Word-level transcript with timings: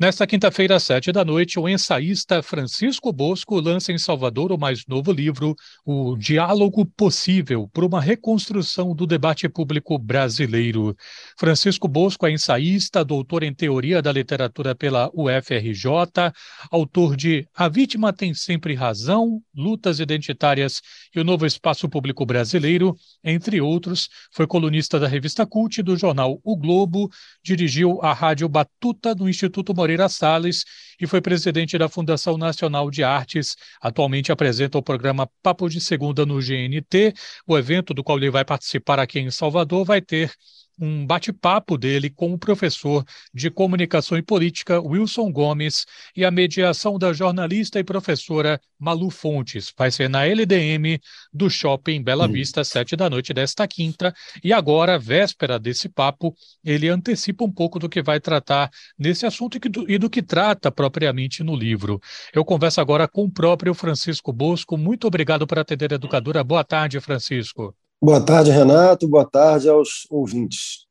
Nesta 0.00 0.26
quinta-feira, 0.26 0.76
às 0.76 0.84
sete 0.84 1.12
da 1.12 1.22
noite, 1.22 1.60
o 1.60 1.68
ensaísta 1.68 2.42
Francisco 2.42 3.12
Bosco 3.12 3.60
lança 3.60 3.92
em 3.92 3.98
Salvador 3.98 4.50
o 4.50 4.56
mais 4.56 4.86
novo 4.86 5.12
livro, 5.12 5.54
O 5.84 6.16
Diálogo 6.16 6.86
Possível, 6.86 7.68
por 7.70 7.84
uma 7.84 8.00
reconstrução 8.00 8.94
do 8.94 9.06
debate 9.06 9.46
público 9.46 9.98
brasileiro. 9.98 10.96
Francisco 11.38 11.86
Bosco 11.86 12.26
é 12.26 12.32
ensaísta, 12.32 13.04
doutor 13.04 13.42
em 13.42 13.52
Teoria 13.52 14.00
da 14.00 14.10
Literatura 14.10 14.74
pela 14.74 15.10
UFRJ, 15.12 16.32
autor 16.70 17.14
de 17.14 17.46
A 17.54 17.68
Vítima 17.68 18.10
Tem 18.10 18.32
Sempre 18.32 18.72
Razão, 18.72 19.42
Lutas 19.54 20.00
Identitárias 20.00 20.80
e 21.14 21.20
o 21.20 21.24
Novo 21.24 21.44
Espaço 21.44 21.90
Público 21.90 22.24
Brasileiro, 22.24 22.96
entre 23.22 23.60
outros. 23.60 24.08
Foi 24.32 24.46
colunista 24.46 24.98
da 24.98 25.06
revista 25.06 25.44
Cult 25.44 25.82
do 25.82 25.94
jornal 25.94 26.40
O 26.42 26.56
Globo, 26.56 27.10
dirigiu 27.44 28.00
a 28.00 28.14
Rádio 28.14 28.48
Batuta 28.48 29.14
no 29.14 29.28
Instituto 29.28 29.74
Moreira 29.74 29.89
Moreira 29.90 30.08
Salles 30.08 30.64
e 31.00 31.06
foi 31.06 31.20
presidente 31.20 31.76
da 31.76 31.88
Fundação 31.88 32.38
Nacional 32.38 32.90
de 32.90 33.02
Artes. 33.02 33.56
Atualmente 33.82 34.30
apresenta 34.30 34.78
o 34.78 34.82
programa 34.82 35.28
Papo 35.42 35.68
de 35.68 35.80
Segunda 35.80 36.24
no 36.24 36.38
GNT. 36.38 37.12
O 37.44 37.58
evento 37.58 37.92
do 37.92 38.04
qual 38.04 38.16
ele 38.16 38.30
vai 38.30 38.44
participar 38.44 39.00
aqui 39.00 39.18
em 39.18 39.32
Salvador 39.32 39.84
vai 39.84 40.00
ter 40.00 40.32
um 40.80 41.06
bate-papo 41.06 41.76
dele 41.76 42.08
com 42.08 42.32
o 42.32 42.38
professor 42.38 43.04
de 43.34 43.50
comunicação 43.50 44.16
e 44.16 44.22
política 44.22 44.80
Wilson 44.80 45.30
Gomes 45.30 45.84
e 46.16 46.24
a 46.24 46.30
mediação 46.30 46.98
da 46.98 47.12
jornalista 47.12 47.78
e 47.78 47.84
professora 47.84 48.58
Malu 48.78 49.10
Fontes. 49.10 49.72
Vai 49.76 49.90
ser 49.90 50.08
na 50.08 50.24
LDM 50.24 50.98
do 51.32 51.50
Shopping 51.50 52.02
Bela. 52.02 52.30
Vista, 52.30 52.62
sete 52.64 52.96
da 52.96 53.10
noite 53.10 53.34
desta 53.34 53.66
quinta. 53.66 54.14
E 54.42 54.52
agora, 54.52 54.98
véspera 54.98 55.58
desse 55.58 55.88
papo, 55.88 56.34
ele 56.64 56.88
antecipa 56.88 57.44
um 57.44 57.52
pouco 57.52 57.78
do 57.78 57.88
que 57.88 58.02
vai 58.02 58.20
tratar 58.20 58.70
nesse 58.98 59.26
assunto 59.26 59.56
e 59.56 59.68
do, 59.68 59.90
e 59.90 59.98
do 59.98 60.08
que 60.08 60.22
trata 60.22 60.70
propriamente 60.70 61.42
no 61.42 61.56
livro. 61.56 62.00
Eu 62.32 62.44
converso 62.44 62.80
agora 62.80 63.08
com 63.08 63.24
o 63.24 63.30
próprio 63.30 63.74
Francisco 63.74 64.32
Bosco. 64.32 64.78
Muito 64.78 65.06
obrigado 65.06 65.46
por 65.46 65.58
atender 65.58 65.92
a 65.92 65.96
educadora. 65.96 66.44
Boa 66.44 66.64
tarde, 66.64 67.00
Francisco. 67.00 67.74
Boa 68.02 68.18
tarde, 68.18 68.50
Renato. 68.50 69.06
Boa 69.06 69.26
tarde 69.26 69.68
aos 69.68 70.06
ouvintes. 70.08 70.86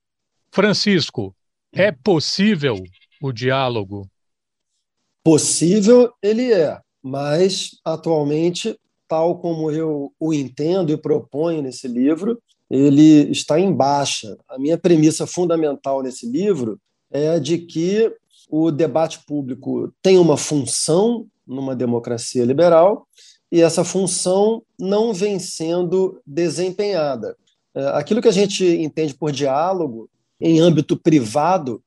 Francisco, 0.51 1.35
é 1.73 1.91
possível 1.91 2.83
o 3.19 3.31
diálogo? 3.31 4.07
Possível 5.23 6.13
ele 6.21 6.53
é, 6.53 6.79
mas 7.01 7.71
atualmente, 7.83 8.79
tal 9.07 9.39
como 9.39 9.71
eu 9.71 10.13
o 10.19 10.31
entendo 10.31 10.91
e 10.91 10.97
proponho 10.97 11.63
nesse 11.63 11.87
livro, 11.87 12.39
ele 12.69 13.31
está 13.31 13.59
em 13.59 13.73
baixa. 13.73 14.37
A 14.47 14.59
minha 14.59 14.77
premissa 14.77 15.25
fundamental 15.25 16.03
nesse 16.03 16.29
livro 16.29 16.79
é 17.09 17.39
de 17.39 17.57
que 17.57 18.15
o 18.51 18.69
debate 18.69 19.25
público 19.25 19.91
tem 19.99 20.19
uma 20.19 20.37
função 20.37 21.25
numa 21.47 21.75
democracia 21.75 22.45
liberal 22.45 23.07
e 23.51 23.61
essa 23.61 23.83
função 23.83 24.61
não 24.79 25.13
vem 25.13 25.39
sendo 25.39 26.21
desempenhada. 26.25 27.35
É, 27.75 27.85
aquilo 27.89 28.21
que 28.21 28.27
a 28.27 28.33
gente 28.33 28.65
entende 28.65 29.13
por 29.13 29.31
diálogo 29.31 30.09
em 30.39 30.59
âmbito 30.59 30.95
privado, 30.95 31.81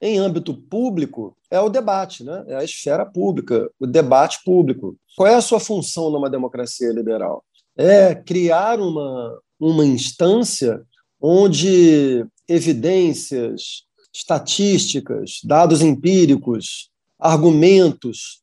em 0.00 0.18
âmbito 0.18 0.54
público, 0.54 1.36
é 1.50 1.60
o 1.60 1.68
debate, 1.68 2.24
né? 2.24 2.44
é 2.48 2.56
a 2.56 2.64
esfera 2.64 3.06
pública, 3.06 3.70
o 3.78 3.86
debate 3.86 4.40
público. 4.44 4.96
Qual 5.16 5.26
é 5.26 5.34
a 5.34 5.40
sua 5.40 5.60
função 5.60 6.10
numa 6.10 6.28
democracia 6.28 6.92
liberal? 6.92 7.44
É 7.76 8.14
criar 8.14 8.80
uma, 8.80 9.40
uma 9.58 9.86
instância 9.86 10.82
onde 11.20 12.26
evidências, 12.46 13.84
estatísticas, 14.12 15.40
dados 15.42 15.80
empíricos, 15.80 16.90
argumentos, 17.18 18.42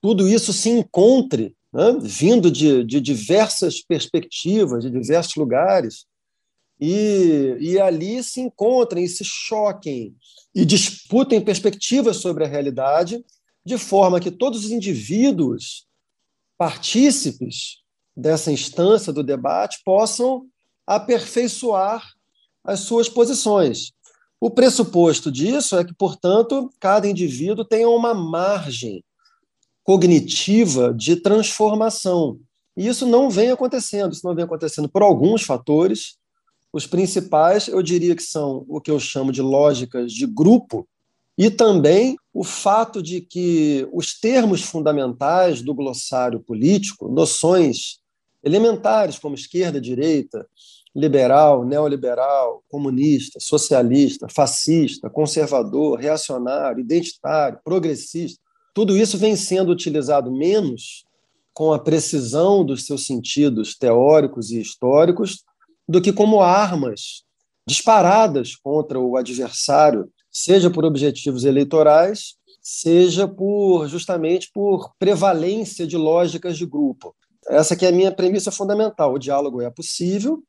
tudo 0.00 0.28
isso 0.28 0.52
se 0.52 0.68
encontre 0.68 1.56
né, 1.72 1.98
vindo 2.00 2.50
de, 2.50 2.84
de 2.84 3.00
diversas 3.00 3.82
perspectivas, 3.82 4.84
de 4.84 4.90
diversos 4.90 5.36
lugares, 5.36 6.06
e, 6.80 7.56
e 7.60 7.80
ali 7.80 8.22
se 8.22 8.40
encontrem 8.40 9.04
e 9.04 9.08
se 9.08 9.24
choquem 9.24 10.14
e 10.54 10.64
disputem 10.64 11.40
perspectivas 11.40 12.18
sobre 12.18 12.44
a 12.44 12.48
realidade, 12.48 13.24
de 13.64 13.76
forma 13.76 14.20
que 14.20 14.30
todos 14.30 14.64
os 14.64 14.70
indivíduos 14.70 15.86
partícipes 16.56 17.78
dessa 18.16 18.50
instância 18.50 19.12
do 19.12 19.22
debate 19.22 19.80
possam 19.84 20.46
aperfeiçoar 20.86 22.02
as 22.64 22.80
suas 22.80 23.08
posições. 23.08 23.92
O 24.40 24.50
pressuposto 24.50 25.30
disso 25.30 25.76
é 25.76 25.84
que, 25.84 25.94
portanto, 25.94 26.72
cada 26.78 27.08
indivíduo 27.08 27.64
tenha 27.64 27.88
uma 27.88 28.14
margem 28.14 29.04
cognitiva 29.88 30.92
de 30.92 31.16
transformação. 31.16 32.38
E 32.76 32.86
isso 32.86 33.06
não 33.06 33.30
vem 33.30 33.50
acontecendo, 33.50 34.12
isso 34.12 34.20
não 34.22 34.34
vem 34.34 34.44
acontecendo 34.44 34.86
por 34.86 35.00
alguns 35.00 35.44
fatores. 35.44 36.18
Os 36.70 36.86
principais, 36.86 37.68
eu 37.68 37.82
diria 37.82 38.14
que 38.14 38.22
são 38.22 38.66
o 38.68 38.82
que 38.82 38.90
eu 38.90 39.00
chamo 39.00 39.32
de 39.32 39.40
lógicas 39.40 40.12
de 40.12 40.26
grupo, 40.26 40.86
e 41.38 41.50
também 41.50 42.18
o 42.34 42.44
fato 42.44 43.02
de 43.02 43.22
que 43.22 43.88
os 43.90 44.12
termos 44.12 44.60
fundamentais 44.60 45.62
do 45.62 45.72
glossário 45.72 46.40
político, 46.40 47.08
noções 47.08 48.00
elementares 48.44 49.18
como 49.18 49.36
esquerda, 49.36 49.80
direita, 49.80 50.46
liberal, 50.94 51.64
neoliberal, 51.64 52.62
comunista, 52.68 53.40
socialista, 53.40 54.26
fascista, 54.28 55.08
conservador, 55.08 55.98
reacionário, 55.98 56.80
identitário, 56.80 57.58
progressista, 57.64 58.38
tudo 58.78 58.96
isso 58.96 59.18
vem 59.18 59.34
sendo 59.34 59.72
utilizado 59.72 60.30
menos 60.30 61.02
com 61.52 61.72
a 61.72 61.80
precisão 61.80 62.64
dos 62.64 62.86
seus 62.86 63.04
sentidos 63.04 63.76
teóricos 63.76 64.52
e 64.52 64.60
históricos 64.60 65.42
do 65.88 66.00
que 66.00 66.12
como 66.12 66.40
armas 66.40 67.24
disparadas 67.66 68.54
contra 68.54 68.96
o 69.00 69.16
adversário, 69.16 70.08
seja 70.30 70.70
por 70.70 70.84
objetivos 70.84 71.44
eleitorais, 71.44 72.36
seja 72.62 73.26
por 73.26 73.88
justamente 73.88 74.48
por 74.54 74.92
prevalência 74.96 75.84
de 75.84 75.96
lógicas 75.96 76.56
de 76.56 76.64
grupo. 76.64 77.16
Essa 77.48 77.74
que 77.74 77.84
é 77.84 77.88
a 77.88 77.92
minha 77.92 78.12
premissa 78.12 78.52
fundamental. 78.52 79.12
O 79.12 79.18
diálogo 79.18 79.60
é 79.60 79.68
possível, 79.70 80.40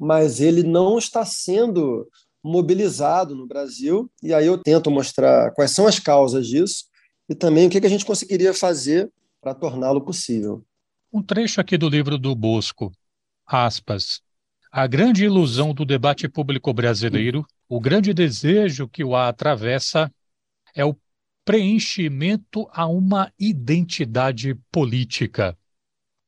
mas 0.00 0.40
ele 0.40 0.62
não 0.62 0.96
está 0.96 1.26
sendo 1.26 2.08
mobilizado 2.42 3.34
no 3.34 3.46
Brasil, 3.46 4.10
e 4.22 4.32
aí 4.32 4.46
eu 4.46 4.56
tento 4.56 4.90
mostrar 4.90 5.50
quais 5.50 5.72
são 5.72 5.86
as 5.86 5.98
causas 5.98 6.46
disso 6.46 6.86
e 7.28 7.34
também 7.34 7.66
o 7.66 7.70
que 7.70 7.78
a 7.78 7.88
gente 7.88 8.04
conseguiria 8.04 8.54
fazer 8.54 9.10
para 9.40 9.54
torná-lo 9.54 10.00
possível. 10.00 10.64
Um 11.12 11.22
trecho 11.22 11.60
aqui 11.60 11.76
do 11.76 11.88
livro 11.88 12.18
do 12.18 12.34
Bosco, 12.34 12.92
aspas, 13.46 14.20
a 14.70 14.86
grande 14.86 15.24
ilusão 15.24 15.72
do 15.72 15.84
debate 15.84 16.28
público 16.28 16.72
brasileiro, 16.72 17.46
o 17.68 17.80
grande 17.80 18.12
desejo 18.12 18.88
que 18.88 19.02
o 19.02 19.14
atravessa 19.16 20.12
é 20.74 20.84
o 20.84 20.96
preenchimento 21.44 22.68
a 22.72 22.86
uma 22.86 23.32
identidade 23.38 24.54
política 24.70 25.56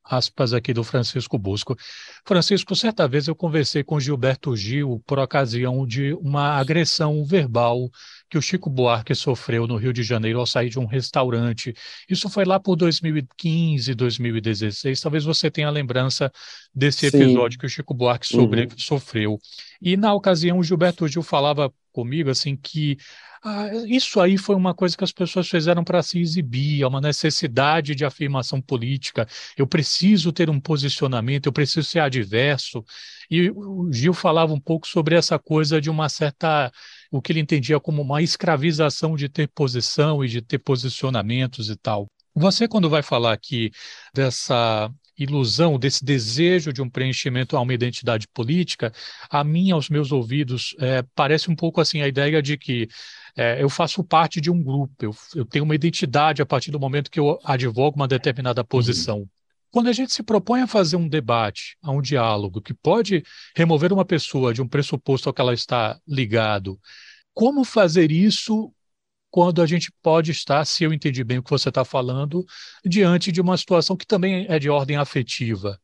aspas 0.09 0.53
aqui 0.53 0.73
do 0.73 0.83
Francisco 0.83 1.37
Bosco. 1.37 1.77
Francisco, 2.25 2.75
certa 2.75 3.07
vez 3.07 3.27
eu 3.27 3.35
conversei 3.35 3.83
com 3.83 3.99
Gilberto 3.99 4.55
Gil 4.55 5.01
por 5.05 5.19
ocasião 5.19 5.85
de 5.85 6.13
uma 6.15 6.57
agressão 6.57 7.23
verbal 7.23 7.89
que 8.29 8.37
o 8.37 8.41
Chico 8.41 8.69
Buarque 8.69 9.13
sofreu 9.13 9.67
no 9.67 9.75
Rio 9.75 9.93
de 9.93 10.03
Janeiro 10.03 10.39
ao 10.39 10.45
sair 10.45 10.69
de 10.69 10.79
um 10.79 10.85
restaurante. 10.85 11.73
Isso 12.09 12.29
foi 12.29 12.45
lá 12.45 12.59
por 12.59 12.75
2015, 12.75 13.93
2016. 13.93 14.99
Talvez 14.99 15.23
você 15.23 15.51
tenha 15.51 15.69
lembrança 15.69 16.31
desse 16.73 17.05
episódio 17.05 17.53
Sim. 17.53 17.59
que 17.59 17.65
o 17.65 17.69
Chico 17.69 17.93
Buarque 17.93 18.27
sobre, 18.27 18.63
uhum. 18.63 18.69
sofreu. 18.77 19.39
E 19.81 19.95
na 19.95 20.13
ocasião 20.13 20.59
o 20.59 20.63
Gilberto 20.63 21.07
Gil 21.07 21.23
falava 21.23 21.71
comigo 21.91 22.29
assim 22.29 22.55
que 22.55 22.97
ah, 23.43 23.69
isso 23.87 24.19
aí 24.19 24.37
foi 24.37 24.55
uma 24.55 24.73
coisa 24.73 24.97
que 24.97 25.03
as 25.03 25.11
pessoas 25.11 25.47
fizeram 25.47 25.83
para 25.83 26.03
se 26.03 26.19
exibir, 26.19 26.81
é 26.81 26.87
uma 26.87 26.99
necessidade 26.99 27.95
de 27.95 28.03
afirmação 28.03 28.61
política. 28.61 29.27
Eu 29.57 29.65
preciso 29.65 30.31
ter 30.33 30.49
um 30.49 30.59
posicionamento, 30.59 31.45
eu 31.45 31.53
preciso 31.53 31.87
ser 31.87 31.99
adverso. 31.99 32.83
E 33.31 33.49
o 33.49 33.89
Gil 33.91 34.13
falava 34.13 34.53
um 34.53 34.59
pouco 34.59 34.87
sobre 34.87 35.15
essa 35.15 35.39
coisa 35.39 35.79
de 35.79 35.89
uma 35.89 36.09
certa, 36.09 36.71
o 37.11 37.21
que 37.21 37.31
ele 37.31 37.39
entendia 37.39 37.79
como 37.79 38.01
uma 38.01 38.21
escravização 38.21 39.15
de 39.15 39.29
ter 39.29 39.47
posição 39.47 40.23
e 40.23 40.27
de 40.27 40.41
ter 40.41 40.59
posicionamentos 40.59 41.69
e 41.69 41.75
tal. 41.77 42.07
Você, 42.35 42.67
quando 42.67 42.89
vai 42.89 43.01
falar 43.01 43.33
aqui 43.33 43.71
dessa 44.13 44.91
ilusão, 45.19 45.77
desse 45.77 46.03
desejo 46.03 46.71
de 46.71 46.81
um 46.81 46.89
preenchimento 46.89 47.55
a 47.55 47.61
uma 47.61 47.73
identidade 47.73 48.27
política, 48.27 48.91
a 49.29 49.43
mim, 49.43 49.71
aos 49.71 49.89
meus 49.89 50.11
ouvidos, 50.11 50.75
é, 50.79 51.03
parece 51.15 51.49
um 51.51 51.55
pouco 51.55 51.81
assim 51.81 52.01
a 52.01 52.07
ideia 52.07 52.41
de 52.41 52.57
que 52.57 52.87
é, 53.35 53.61
eu 53.61 53.69
faço 53.69 54.03
parte 54.03 54.41
de 54.41 54.49
um 54.49 54.61
grupo, 54.61 54.93
eu, 54.99 55.15
eu, 55.35 55.45
tenho 55.45 55.65
uma 55.65 55.75
identidade 55.75 56.41
a 56.41 56.45
partir 56.45 56.71
do 56.71 56.79
momento 56.79 57.11
que 57.11 57.19
eu 57.19 57.39
advogo 57.43 57.95
uma 57.95 58.07
determinada 58.07 58.63
posição. 58.63 59.19
Uhum. 59.19 59.27
Quando 59.71 59.87
a 59.87 59.93
gente 59.93 60.11
se 60.11 60.23
propõe 60.23 60.61
a 60.61 60.67
fazer 60.67 60.95
um 60.95 61.07
debate, 61.07 61.77
a 61.81 61.91
um 61.91 62.01
diálogo 62.01 62.61
que 62.61 62.73
pode 62.73 63.23
remover 63.55 63.93
uma 63.93 64.03
pessoa 64.03 64.53
de 64.53 64.61
um 64.61 64.67
pressuposto 64.67 65.29
ao 65.29 65.33
que 65.33 65.41
ela 65.41 65.53
está 65.53 65.99
ligado, 66.07 66.79
como 67.33 67.63
fazer 67.63 68.11
isso 68.11 68.73
quando 69.29 69.61
a 69.61 69.65
gente 69.65 69.91
pode 70.01 70.31
estar, 70.31 70.65
se 70.65 70.83
eu 70.83 70.93
entendi 70.93 71.23
bem 71.23 71.37
o 71.37 71.43
que 71.43 71.49
você 71.49 71.69
está 71.69 71.85
falando, 71.85 72.45
diante 72.85 73.31
de 73.31 73.41
uma 73.41 73.57
situação 73.57 73.95
que 73.95 74.05
também 74.05 74.45
é 74.49 74.59
de 74.59 74.69
ordem 74.69 74.97
afetiva. 74.97 75.79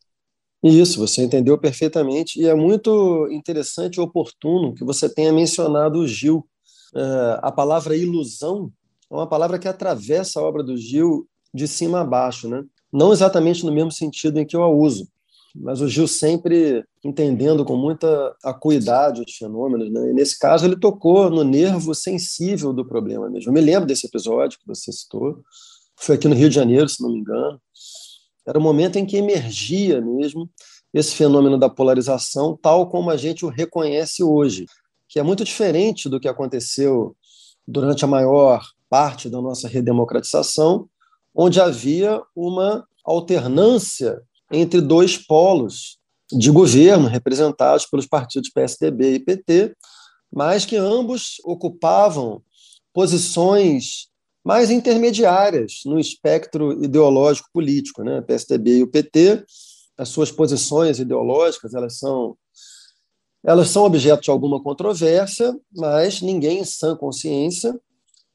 Isso, 0.63 0.99
você 0.99 1.23
entendeu 1.23 1.57
perfeitamente. 1.57 2.39
E 2.41 2.47
é 2.47 2.55
muito 2.55 3.27
interessante 3.29 3.95
e 3.95 4.01
oportuno 4.01 4.73
que 4.73 4.83
você 4.83 5.07
tenha 5.07 5.31
mencionado 5.31 5.99
o 5.99 6.07
Gil. 6.07 6.47
É, 6.95 7.39
a 7.41 7.51
palavra 7.51 7.95
ilusão 7.95 8.71
é 9.11 9.13
uma 9.13 9.27
palavra 9.27 9.59
que 9.59 9.67
atravessa 9.67 10.39
a 10.39 10.43
obra 10.43 10.63
do 10.63 10.75
Gil 10.75 11.27
de 11.53 11.67
cima 11.67 12.01
a 12.01 12.03
baixo, 12.03 12.49
né? 12.49 12.63
não 12.95 13.11
exatamente 13.11 13.65
no 13.65 13.73
mesmo 13.73 13.91
sentido 13.91 14.39
em 14.39 14.45
que 14.45 14.55
eu 14.55 14.63
a 14.63 14.69
uso, 14.69 15.07
mas 15.55 15.79
o 15.79 15.87
Gil 15.87 16.07
sempre 16.07 16.83
entendendo 17.03 17.63
com 17.63 17.77
muita 17.77 18.35
acuidade 18.43 19.21
os 19.21 19.35
fenômenos. 19.35 19.91
Né? 19.91 20.09
E 20.09 20.13
nesse 20.13 20.37
caso, 20.37 20.65
ele 20.65 20.77
tocou 20.77 21.29
no 21.29 21.43
nervo 21.43 21.95
sensível 21.95 22.73
do 22.73 22.85
problema 22.85 23.29
mesmo. 23.29 23.49
Eu 23.49 23.53
me 23.53 23.61
lembro 23.61 23.87
desse 23.87 24.07
episódio 24.07 24.59
que 24.59 24.67
você 24.67 24.91
citou, 24.91 25.41
foi 25.95 26.15
aqui 26.15 26.27
no 26.27 26.35
Rio 26.35 26.49
de 26.49 26.55
Janeiro, 26.55 26.89
se 26.89 27.01
não 27.01 27.09
me 27.09 27.19
engano. 27.19 27.59
Era 28.45 28.59
o 28.59 28.61
momento 28.61 28.97
em 28.97 29.05
que 29.05 29.17
emergia 29.17 30.01
mesmo 30.01 30.49
esse 30.93 31.15
fenômeno 31.15 31.57
da 31.57 31.69
polarização, 31.69 32.57
tal 32.61 32.89
como 32.89 33.09
a 33.09 33.17
gente 33.17 33.45
o 33.45 33.49
reconhece 33.49 34.23
hoje, 34.23 34.65
que 35.07 35.19
é 35.19 35.23
muito 35.23 35.43
diferente 35.43 36.09
do 36.09 36.19
que 36.19 36.27
aconteceu 36.27 37.15
durante 37.67 38.03
a 38.05 38.07
maior 38.07 38.63
parte 38.89 39.29
da 39.29 39.41
nossa 39.41 39.67
redemocratização, 39.67 40.87
onde 41.33 41.59
havia 41.59 42.21
uma 42.35 42.87
alternância 43.03 44.21
entre 44.55 44.81
dois 44.81 45.17
polos 45.17 45.97
de 46.31 46.49
governo 46.49 47.07
representados 47.07 47.85
pelos 47.85 48.07
partidos 48.07 48.49
PSDB 48.49 49.15
e 49.15 49.19
PT, 49.19 49.75
mas 50.31 50.65
que 50.65 50.75
ambos 50.75 51.35
ocupavam 51.43 52.41
posições 52.93 54.07
mais 54.43 54.69
intermediárias 54.69 55.81
no 55.85 55.99
espectro 55.99 56.83
ideológico 56.83 57.49
político, 57.51 58.03
né? 58.03 58.21
PSDB 58.21 58.77
e 58.77 58.83
o 58.83 58.87
PT, 58.87 59.43
as 59.97 60.09
suas 60.09 60.31
posições 60.31 60.99
ideológicas, 60.99 61.73
elas 61.73 61.97
são 61.97 62.37
elas 63.47 63.69
são 63.69 63.83
objeto 63.83 64.23
de 64.23 64.31
alguma 64.31 64.61
controvérsia, 64.61 65.55
mas 65.71 66.19
ninguém 66.19 66.59
em 66.59 66.65
sã 66.65 66.95
consciência 66.95 67.79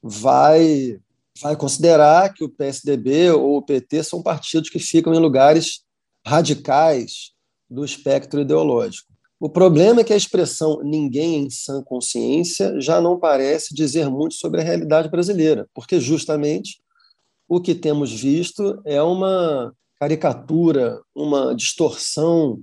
vai 0.01 0.99
vai 1.41 1.55
considerar 1.55 2.33
que 2.33 2.43
o 2.43 2.49
PSDB 2.49 3.31
ou 3.31 3.57
o 3.57 3.61
PT 3.61 4.03
são 4.03 4.21
partidos 4.21 4.69
que 4.69 4.79
ficam 4.79 5.13
em 5.13 5.19
lugares 5.19 5.81
radicais 6.25 7.31
do 7.69 7.83
espectro 7.83 8.41
ideológico. 8.41 9.11
O 9.39 9.49
problema 9.49 10.01
é 10.01 10.03
que 10.03 10.13
a 10.13 10.17
expressão 10.17 10.81
ninguém 10.83 11.45
em 11.45 11.49
sã 11.49 11.81
consciência 11.83 12.79
já 12.79 13.01
não 13.01 13.19
parece 13.19 13.73
dizer 13.73 14.09
muito 14.09 14.35
sobre 14.35 14.61
a 14.61 14.63
realidade 14.63 15.09
brasileira, 15.09 15.67
porque 15.73 15.99
justamente 15.99 16.81
o 17.47 17.59
que 17.59 17.73
temos 17.73 18.11
visto 18.11 18.79
é 18.85 19.01
uma 19.01 19.73
caricatura, 19.99 21.01
uma 21.15 21.55
distorção 21.55 22.61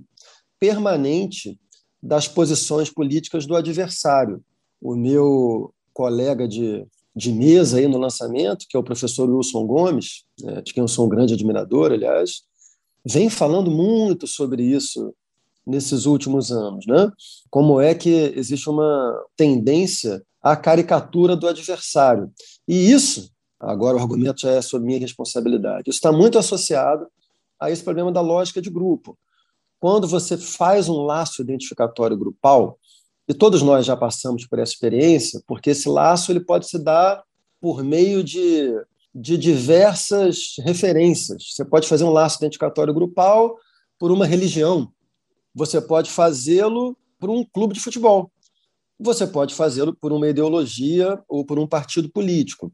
permanente 0.59 1.59
das 2.01 2.27
posições 2.27 2.89
políticas 2.89 3.45
do 3.45 3.55
adversário. 3.55 4.41
O 4.81 4.95
meu 4.95 5.73
colega 5.93 6.47
de 6.47 6.87
de 7.15 7.33
mesa 7.33 7.77
aí 7.77 7.87
no 7.87 7.97
lançamento, 7.97 8.65
que 8.69 8.77
é 8.77 8.79
o 8.79 8.83
professor 8.83 9.29
Wilson 9.29 9.65
Gomes, 9.65 10.23
né, 10.41 10.61
de 10.61 10.73
quem 10.73 10.81
eu 10.81 10.87
sou 10.87 11.05
um 11.05 11.09
grande 11.09 11.33
admirador, 11.33 11.91
aliás, 11.91 12.43
vem 13.05 13.29
falando 13.29 13.69
muito 13.71 14.27
sobre 14.27 14.63
isso 14.63 15.13
nesses 15.65 16.05
últimos 16.05 16.51
anos, 16.51 16.85
né? 16.87 17.11
Como 17.49 17.79
é 17.79 17.93
que 17.93 18.09
existe 18.35 18.69
uma 18.69 19.23
tendência 19.35 20.23
à 20.41 20.55
caricatura 20.55 21.35
do 21.35 21.47
adversário. 21.47 22.31
E 22.67 22.91
isso, 22.91 23.31
agora 23.59 23.97
o 23.97 23.99
argumento 23.99 24.41
já 24.41 24.51
é 24.51 24.61
sobre 24.61 24.87
minha 24.87 24.99
responsabilidade, 24.99 25.89
isso 25.89 25.97
está 25.97 26.11
muito 26.11 26.37
associado 26.37 27.07
a 27.59 27.69
esse 27.69 27.83
problema 27.83 28.11
da 28.11 28.21
lógica 28.21 28.61
de 28.61 28.69
grupo. 28.69 29.17
Quando 29.79 30.07
você 30.07 30.37
faz 30.37 30.89
um 30.89 31.03
laço 31.03 31.41
identificatório 31.41 32.17
grupal, 32.17 32.77
e 33.27 33.33
todos 33.33 33.61
nós 33.61 33.85
já 33.85 33.95
passamos 33.95 34.47
por 34.47 34.59
essa 34.59 34.73
experiência, 34.73 35.41
porque 35.45 35.69
esse 35.69 35.87
laço 35.87 36.31
ele 36.31 36.39
pode 36.39 36.67
se 36.67 36.79
dar 36.79 37.23
por 37.61 37.83
meio 37.83 38.23
de, 38.23 38.73
de 39.19 39.37
diversas 39.37 40.53
referências. 40.59 41.51
Você 41.51 41.65
pode 41.65 41.87
fazer 41.87 42.05
um 42.05 42.11
laço 42.11 42.37
identificatório 42.37 42.93
grupal 42.93 43.57
por 43.99 44.11
uma 44.11 44.25
religião. 44.25 44.89
Você 45.53 45.81
pode 45.81 46.09
fazê-lo 46.09 46.97
por 47.19 47.29
um 47.29 47.43
clube 47.43 47.73
de 47.73 47.81
futebol. 47.81 48.31
Você 48.97 49.27
pode 49.27 49.53
fazê-lo 49.53 49.93
por 49.93 50.13
uma 50.13 50.29
ideologia 50.29 51.21
ou 51.27 51.45
por 51.45 51.59
um 51.59 51.67
partido 51.67 52.09
político. 52.09 52.71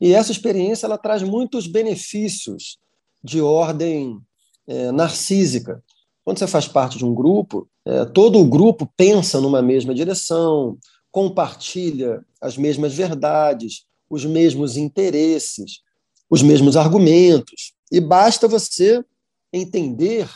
E 0.00 0.12
essa 0.12 0.30
experiência 0.30 0.86
ela 0.86 0.96
traz 0.96 1.20
muitos 1.22 1.66
benefícios 1.66 2.78
de 3.22 3.40
ordem 3.40 4.20
é, 4.68 4.92
narcísica. 4.92 5.82
Quando 6.24 6.38
você 6.38 6.46
faz 6.46 6.68
parte 6.68 6.96
de 6.96 7.04
um 7.04 7.14
grupo, 7.14 7.68
é, 7.84 8.04
todo 8.04 8.38
o 8.38 8.44
grupo 8.44 8.88
pensa 8.96 9.40
numa 9.40 9.62
mesma 9.62 9.92
direção, 9.92 10.78
compartilha 11.10 12.24
as 12.40 12.56
mesmas 12.56 12.94
verdades, 12.94 13.84
os 14.08 14.24
mesmos 14.24 14.76
interesses, 14.76 15.80
os 16.30 16.42
mesmos 16.42 16.76
argumentos. 16.76 17.72
E 17.90 18.00
basta 18.00 18.46
você 18.46 19.04
entender 19.52 20.28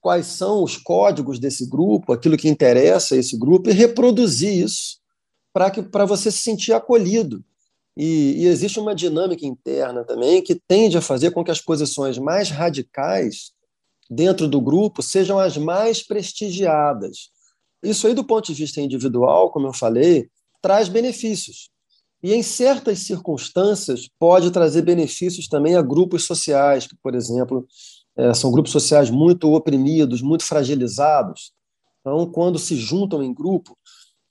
quais 0.00 0.26
são 0.26 0.62
os 0.62 0.76
códigos 0.76 1.38
desse 1.38 1.68
grupo, 1.68 2.12
aquilo 2.12 2.36
que 2.36 2.48
interessa 2.48 3.14
a 3.14 3.18
esse 3.18 3.36
grupo, 3.36 3.68
e 3.68 3.72
reproduzir 3.72 4.64
isso 4.64 4.98
para 5.52 6.04
você 6.04 6.30
se 6.30 6.38
sentir 6.38 6.72
acolhido. 6.72 7.44
E, 7.96 8.44
e, 8.44 8.46
existe 8.46 8.78
uma 8.78 8.94
dinâmica 8.94 9.44
interna 9.44 10.04
também 10.04 10.40
que 10.40 10.54
tende 10.54 10.96
a 10.96 11.02
fazer 11.02 11.32
com 11.32 11.42
que 11.42 11.50
as 11.50 11.60
posições 11.60 12.16
mais 12.16 12.48
radicais 12.48 13.50
dentro 14.08 14.46
do 14.46 14.60
grupo 14.60 15.02
sejam 15.02 15.36
as 15.38 15.56
mais 15.56 16.00
prestigiadas. 16.00 17.30
Isso 17.82 18.06
aí, 18.06 18.14
do 18.14 18.24
ponto 18.24 18.46
de 18.46 18.54
vista 18.54 18.80
individual, 18.80 19.50
como 19.50 19.66
eu 19.66 19.72
falei, 19.72 20.28
traz 20.62 20.88
benefícios. 20.88 21.70
E, 22.22 22.34
em 22.34 22.42
certas 22.42 23.00
circunstâncias, 23.00 24.08
pode 24.18 24.50
trazer 24.50 24.82
benefícios 24.82 25.46
também 25.46 25.76
a 25.76 25.82
grupos 25.82 26.24
sociais, 26.24 26.86
que, 26.86 26.96
por 27.02 27.14
exemplo, 27.14 27.66
é, 28.16 28.34
são 28.34 28.50
grupos 28.50 28.72
sociais 28.72 29.08
muito 29.08 29.52
oprimidos, 29.52 30.20
muito 30.20 30.44
fragilizados. 30.44 31.52
Então, 32.00 32.26
quando 32.26 32.58
se 32.58 32.74
juntam 32.74 33.22
em 33.22 33.32
grupo, 33.32 33.78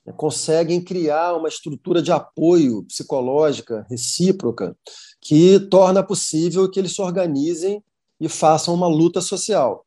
é, 0.06 0.12
conseguem 0.12 0.82
criar 0.82 1.36
uma 1.36 1.48
estrutura 1.48 2.02
de 2.02 2.12
apoio 2.12 2.84
psicológica 2.84 3.86
recíproca 3.90 4.76
que 5.22 5.60
torna 5.60 6.04
possível 6.04 6.70
que 6.70 6.80
eles 6.80 6.94
se 6.94 7.02
organizem 7.02 7.82
e 8.20 8.28
façam 8.28 8.74
uma 8.74 8.88
luta 8.88 9.22
social. 9.22 9.86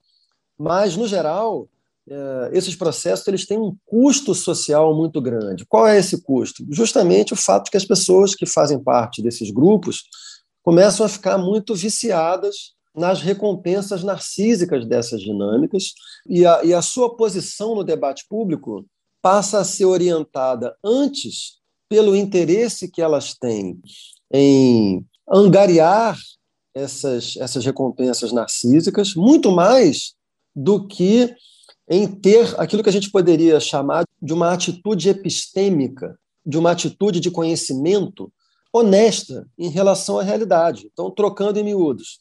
Mas, 0.58 0.96
no 0.96 1.06
geral, 1.06 1.68
é, 2.10 2.50
esses 2.52 2.74
processos 2.74 3.26
eles 3.28 3.46
têm 3.46 3.56
um 3.56 3.76
custo 3.86 4.34
social 4.34 4.94
muito 4.96 5.20
grande. 5.20 5.64
Qual 5.64 5.86
é 5.86 5.96
esse 5.96 6.20
custo? 6.22 6.66
Justamente 6.68 7.32
o 7.32 7.36
fato 7.36 7.70
que 7.70 7.76
as 7.76 7.84
pessoas 7.84 8.34
que 8.34 8.46
fazem 8.46 8.82
parte 8.82 9.22
desses 9.22 9.50
grupos 9.52 10.02
começam 10.62 11.06
a 11.06 11.08
ficar 11.08 11.38
muito 11.38 11.72
viciadas 11.74 12.74
nas 12.96 13.22
recompensas 13.22 14.02
narcísicas 14.02 14.84
dessas 14.84 15.20
dinâmicas 15.20 15.92
e 16.28 16.44
a, 16.44 16.64
e 16.64 16.74
a 16.74 16.82
sua 16.82 17.16
posição 17.16 17.76
no 17.76 17.84
debate 17.84 18.26
público 18.28 18.84
passa 19.22 19.60
a 19.60 19.64
ser 19.64 19.84
orientada 19.84 20.74
antes 20.84 21.60
pelo 21.88 22.16
interesse 22.16 22.90
que 22.90 23.00
elas 23.00 23.34
têm 23.34 23.80
em 24.32 25.06
angariar 25.30 26.18
essas, 26.74 27.36
essas 27.36 27.64
recompensas 27.64 28.32
narcísicas, 28.32 29.14
muito 29.14 29.52
mais 29.52 30.14
do 30.54 30.86
que 30.86 31.34
em 31.90 32.06
ter 32.06 32.54
aquilo 32.56 32.85
que 32.85 32.88
a 32.88 32.92
gente 32.92 33.11
poderia 33.11 33.59
chamar 33.59 34.04
de 34.23 34.32
uma 34.32 34.52
atitude 34.52 35.09
epistêmica, 35.09 36.16
de 36.47 36.56
uma 36.56 36.70
atitude 36.70 37.18
de 37.18 37.32
conhecimento 37.32 38.32
honesta 38.73 39.49
em 39.59 39.68
relação 39.68 40.20
à 40.20 40.23
realidade. 40.23 40.88
Então, 40.92 41.11
trocando 41.11 41.59
em 41.59 41.64
miúdos. 41.64 42.20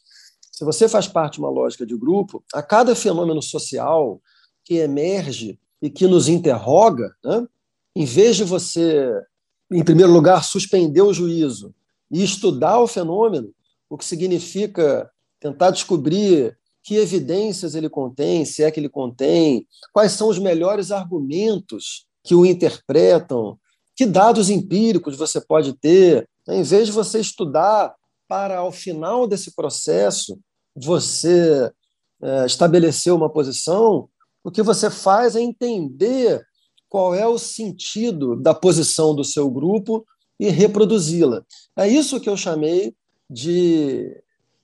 Se 0.50 0.64
você 0.64 0.88
faz 0.88 1.06
parte 1.06 1.34
de 1.34 1.38
uma 1.38 1.50
lógica 1.50 1.86
de 1.86 1.96
grupo, 1.96 2.42
a 2.52 2.60
cada 2.60 2.96
fenômeno 2.96 3.40
social 3.40 4.20
que 4.64 4.74
emerge 4.74 5.58
e 5.80 5.88
que 5.88 6.08
nos 6.08 6.28
interroga, 6.28 7.14
né, 7.24 7.46
em 7.94 8.04
vez 8.04 8.36
de 8.36 8.44
você, 8.44 9.08
em 9.70 9.84
primeiro 9.84 10.12
lugar, 10.12 10.42
suspender 10.42 11.02
o 11.02 11.14
juízo 11.14 11.72
e 12.10 12.24
estudar 12.24 12.80
o 12.80 12.88
fenômeno, 12.88 13.54
o 13.88 13.96
que 13.96 14.04
significa 14.04 15.08
tentar 15.38 15.70
descobrir 15.70 16.58
que 16.82 16.96
evidências 16.96 17.74
ele 17.74 17.88
contém, 17.88 18.44
se 18.44 18.62
é 18.62 18.70
que 18.70 18.80
ele 18.80 18.88
contém, 18.88 19.66
quais 19.92 20.12
são 20.12 20.28
os 20.28 20.38
melhores 20.38 20.90
argumentos 20.90 22.06
que 22.24 22.34
o 22.34 22.46
interpretam, 22.46 23.58
que 23.96 24.06
dados 24.06 24.48
empíricos 24.48 25.16
você 25.16 25.40
pode 25.40 25.74
ter, 25.74 26.28
em 26.48 26.62
vez 26.62 26.86
de 26.86 26.92
você 26.92 27.20
estudar 27.20 27.94
para, 28.26 28.58
ao 28.58 28.72
final 28.72 29.26
desse 29.26 29.54
processo, 29.54 30.38
você 30.74 31.70
é, 32.22 32.46
estabelecer 32.46 33.12
uma 33.12 33.28
posição, 33.28 34.08
o 34.42 34.50
que 34.50 34.62
você 34.62 34.88
faz 34.90 35.36
é 35.36 35.40
entender 35.40 36.42
qual 36.88 37.14
é 37.14 37.26
o 37.26 37.38
sentido 37.38 38.36
da 38.36 38.54
posição 38.54 39.14
do 39.14 39.24
seu 39.24 39.50
grupo 39.50 40.04
e 40.38 40.48
reproduzi-la. 40.48 41.44
É 41.76 41.86
isso 41.86 42.20
que 42.20 42.28
eu 42.28 42.36
chamei 42.36 42.94
de 43.28 44.10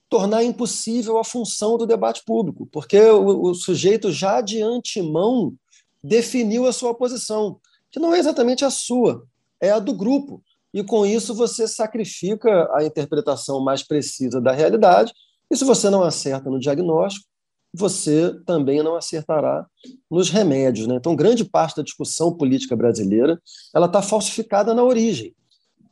tornar 0.08 0.44
impossível 0.44 1.18
a 1.18 1.24
função 1.24 1.76
do 1.76 1.86
debate 1.86 2.22
público, 2.24 2.68
porque 2.70 3.00
o, 3.00 3.50
o 3.50 3.54
sujeito 3.54 4.12
já 4.12 4.40
de 4.40 4.62
antemão 4.62 5.54
definiu 6.02 6.66
a 6.66 6.72
sua 6.72 6.94
posição, 6.94 7.58
que 7.90 7.98
não 7.98 8.14
é 8.14 8.18
exatamente 8.18 8.64
a 8.64 8.70
sua, 8.70 9.24
é 9.60 9.70
a 9.70 9.78
do 9.78 9.92
grupo. 9.92 10.42
E 10.72 10.84
com 10.84 11.06
isso 11.06 11.34
você 11.34 11.66
sacrifica 11.66 12.68
a 12.74 12.84
interpretação 12.84 13.60
mais 13.60 13.82
precisa 13.82 14.40
da 14.40 14.52
realidade. 14.52 15.12
E 15.50 15.56
se 15.56 15.64
você 15.64 15.88
não 15.88 16.02
acerta 16.02 16.50
no 16.50 16.60
diagnóstico, 16.60 17.26
você 17.72 18.34
também 18.44 18.82
não 18.82 18.94
acertará 18.94 19.66
nos 20.10 20.30
remédios. 20.30 20.86
Né? 20.86 20.96
Então, 20.96 21.16
grande 21.16 21.44
parte 21.44 21.76
da 21.76 21.82
discussão 21.82 22.34
política 22.34 22.76
brasileira 22.76 23.40
ela 23.74 23.86
está 23.86 24.02
falsificada 24.02 24.74
na 24.74 24.82
origem, 24.82 25.34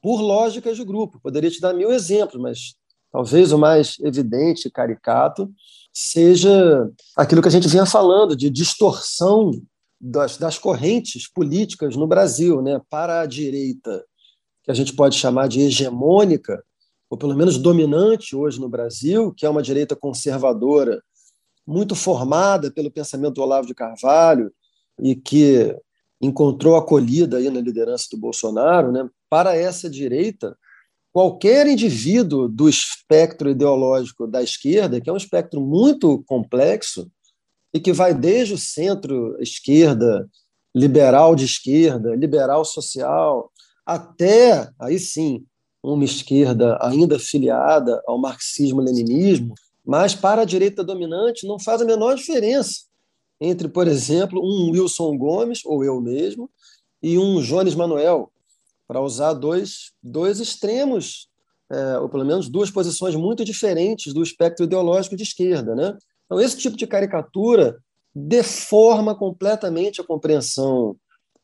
por 0.03 0.21
lógicas 0.21 0.77
de 0.77 0.85
grupo. 0.85 1.21
Poderia 1.21 1.51
te 1.51 1.61
dar 1.61 1.75
mil 1.75 1.91
exemplos, 1.93 2.41
mas 2.41 2.75
talvez 3.15 3.53
o 3.53 3.59
mais 3.59 3.97
evidente, 4.01 4.69
caricato, 4.69 5.49
seja 5.93 6.91
aquilo 7.17 7.41
que 7.41 7.47
a 7.47 7.51
gente 7.51 7.69
vinha 7.69 7.87
falando 7.87 8.35
de 8.35 8.51
distorção 8.51 9.53
das, 10.01 10.37
das 10.37 10.59
correntes 10.59 11.31
políticas 11.33 11.95
no 11.95 12.09
Brasil, 12.09 12.61
né? 12.61 12.81
Para 12.91 13.21
a 13.21 13.27
direita, 13.27 14.05
que 14.65 14.71
a 14.73 14.75
gente 14.75 14.97
pode 14.97 15.17
chamar 15.17 15.47
de 15.47 15.61
hegemônica, 15.61 16.61
ou 17.09 17.17
pelo 17.17 17.37
menos 17.37 17.57
dominante 17.57 18.35
hoje 18.35 18.61
no 18.61 18.69
Brasil, 18.69 19.33
que 19.33 19.47
é 19.47 19.49
uma 19.49 19.63
direita 19.63 19.95
conservadora, 19.95 21.01
muito 21.65 21.95
formada 21.95 22.69
pelo 22.73 22.91
pensamento 22.91 23.35
do 23.35 23.43
Olavo 23.43 23.69
de 23.69 23.77
Carvalho 23.77 24.53
e 25.01 25.15
que 25.15 25.73
encontrou 26.21 26.75
acolhida 26.75 27.37
aí 27.37 27.49
na 27.49 27.61
liderança 27.61 28.09
do 28.11 28.19
Bolsonaro, 28.19 28.91
né? 28.91 29.09
Para 29.31 29.57
essa 29.57 29.89
direita, 29.89 30.59
qualquer 31.15 31.69
indivíduo 31.69 32.49
do 32.49 32.69
espectro 32.69 33.49
ideológico 33.49 34.27
da 34.27 34.43
esquerda, 34.43 35.01
que 35.01 35.09
é 35.09 35.13
um 35.13 35.17
espectro 35.17 35.61
muito 35.61 36.25
complexo 36.27 37.09
e 37.73 37.79
que 37.79 37.93
vai 37.93 38.13
desde 38.13 38.55
o 38.55 38.59
centro-esquerda, 38.59 40.29
liberal 40.75 41.37
de 41.37 41.45
esquerda, 41.45 42.17
liberal 42.17 42.65
social, 42.65 43.49
até, 43.87 44.69
aí 44.77 44.99
sim, 44.99 45.45
uma 45.81 46.05
esquerda 46.05 46.77
ainda 46.83 47.17
filiada 47.17 48.03
ao 48.09 48.19
marxismo-leninismo, 48.19 49.55
mas 49.87 50.17
para 50.17 50.43
a 50.43 50.47
direita 50.47 50.83
dominante 50.83 51.47
não 51.47 51.61
faz 51.61 51.81
a 51.81 51.85
menor 51.85 52.17
diferença 52.17 52.87
entre, 53.41 53.69
por 53.69 53.87
exemplo, 53.87 54.41
um 54.43 54.73
Wilson 54.73 55.17
Gomes, 55.17 55.61
ou 55.65 55.85
eu 55.85 56.01
mesmo, 56.01 56.51
e 57.01 57.19
um 57.19 57.41
Jones 57.41 57.77
Manuel, 57.77 58.33
para 58.87 59.01
usar 59.01 59.33
dois, 59.33 59.93
dois 60.03 60.41
extremos, 60.41 61.29
é, 61.71 61.99
ou 61.99 62.09
pelo 62.09 62.25
menos 62.25 62.49
duas 62.49 62.71
posições 62.71 63.15
muito 63.15 63.45
diferentes 63.45 64.13
do 64.13 64.23
espectro 64.23 64.65
ideológico 64.65 65.17
de 65.17 65.23
esquerda. 65.23 65.75
Né? 65.75 65.97
Então, 66.27 66.41
esse 66.41 66.57
tipo 66.57 66.77
de 66.77 66.87
caricatura 66.87 67.79
deforma 68.15 69.15
completamente 69.15 70.01
a 70.01 70.05
compreensão 70.05 70.97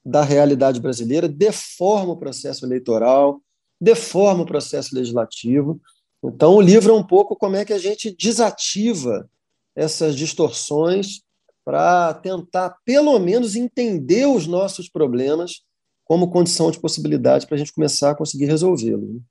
da 0.05 0.23
realidade 0.23 0.81
brasileira, 0.81 1.29
deforma 1.29 2.13
o 2.13 2.19
processo 2.19 2.65
eleitoral, 2.65 3.41
deforma 3.81 4.43
o 4.43 4.47
processo 4.47 4.95
legislativo. 4.95 5.81
Então, 6.23 6.55
o 6.55 6.61
livro 6.61 6.93
é 6.93 6.97
um 6.97 7.07
pouco 7.07 7.35
como 7.37 7.57
é 7.57 7.65
que 7.65 7.73
a 7.73 7.79
gente 7.79 8.15
desativa 8.15 9.29
essas 9.75 10.15
distorções 10.15 11.23
para 11.65 12.15
tentar, 12.15 12.77
pelo 12.85 13.19
menos, 13.19 13.55
entender 13.55 14.27
os 14.27 14.47
nossos 14.47 14.89
problemas 14.89 15.63
como 16.11 16.29
condição 16.29 16.73
de 16.73 16.81
possibilidade 16.81 17.47
para 17.47 17.55
a 17.55 17.59
gente 17.59 17.73
começar 17.73 18.11
a 18.11 18.17
conseguir 18.17 18.47
resolvê-los. 18.47 19.23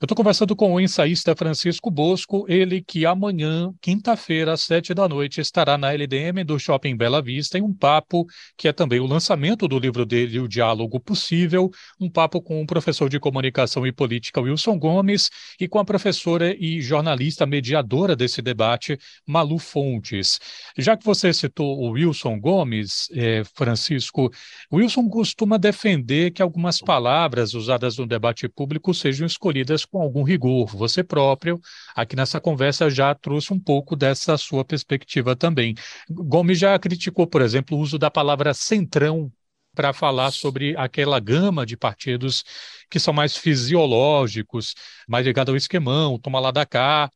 Eu 0.00 0.04
estou 0.04 0.14
conversando 0.14 0.54
com 0.54 0.72
o 0.72 0.80
ensaísta 0.80 1.34
Francisco 1.34 1.90
Bosco, 1.90 2.46
ele 2.48 2.80
que 2.80 3.04
amanhã, 3.04 3.74
quinta-feira, 3.80 4.52
às 4.52 4.60
sete 4.60 4.94
da 4.94 5.08
noite, 5.08 5.40
estará 5.40 5.76
na 5.76 5.92
LDM 5.92 6.44
do 6.44 6.56
Shopping 6.56 6.96
Bela 6.96 7.20
Vista 7.20 7.58
em 7.58 7.62
um 7.62 7.74
papo 7.74 8.24
que 8.56 8.68
é 8.68 8.72
também 8.72 9.00
o 9.00 9.06
lançamento 9.06 9.66
do 9.66 9.76
livro 9.76 10.06
dele, 10.06 10.38
O 10.38 10.46
Diálogo 10.46 11.00
Possível, 11.00 11.68
um 11.98 12.08
papo 12.08 12.40
com 12.40 12.62
o 12.62 12.66
professor 12.66 13.08
de 13.08 13.18
comunicação 13.18 13.84
e 13.84 13.90
política 13.90 14.40
Wilson 14.40 14.78
Gomes 14.78 15.30
e 15.58 15.66
com 15.66 15.80
a 15.80 15.84
professora 15.84 16.54
e 16.56 16.80
jornalista 16.80 17.44
mediadora 17.44 18.14
desse 18.14 18.40
debate, 18.40 18.96
Malu 19.26 19.58
Fontes. 19.58 20.38
Já 20.76 20.96
que 20.96 21.04
você 21.04 21.32
citou 21.32 21.76
o 21.76 21.90
Wilson 21.90 22.38
Gomes, 22.38 23.08
eh, 23.16 23.42
Francisco, 23.52 24.30
Wilson 24.72 25.08
costuma 25.08 25.58
defender 25.58 26.30
que 26.30 26.40
algumas 26.40 26.78
palavras 26.78 27.52
usadas 27.52 27.98
no 27.98 28.06
debate 28.06 28.48
público 28.48 28.94
sejam 28.94 29.26
escolhidas 29.26 29.87
com 29.90 30.00
algum 30.00 30.22
rigor. 30.22 30.66
Você 30.76 31.02
próprio, 31.02 31.60
aqui 31.94 32.16
nessa 32.16 32.40
conversa, 32.40 32.90
já 32.90 33.14
trouxe 33.14 33.52
um 33.52 33.60
pouco 33.60 33.96
dessa 33.96 34.36
sua 34.36 34.64
perspectiva 34.64 35.34
também. 35.36 35.74
Gomes 36.10 36.58
já 36.58 36.78
criticou, 36.78 37.26
por 37.26 37.42
exemplo, 37.42 37.76
o 37.76 37.80
uso 37.80 37.98
da 37.98 38.10
palavra 38.10 38.54
centrão 38.54 39.32
para 39.74 39.92
falar 39.92 40.32
sobre 40.32 40.76
aquela 40.76 41.20
gama 41.20 41.64
de 41.64 41.76
partidos 41.76 42.42
que 42.90 42.98
são 42.98 43.14
mais 43.14 43.36
fisiológicos, 43.36 44.74
mais 45.08 45.24
ligados 45.24 45.52
ao 45.52 45.56
esquemão, 45.56 46.18
toma 46.18 46.40
lá 46.40 46.50
da 46.50 46.66
cá, 46.66 47.10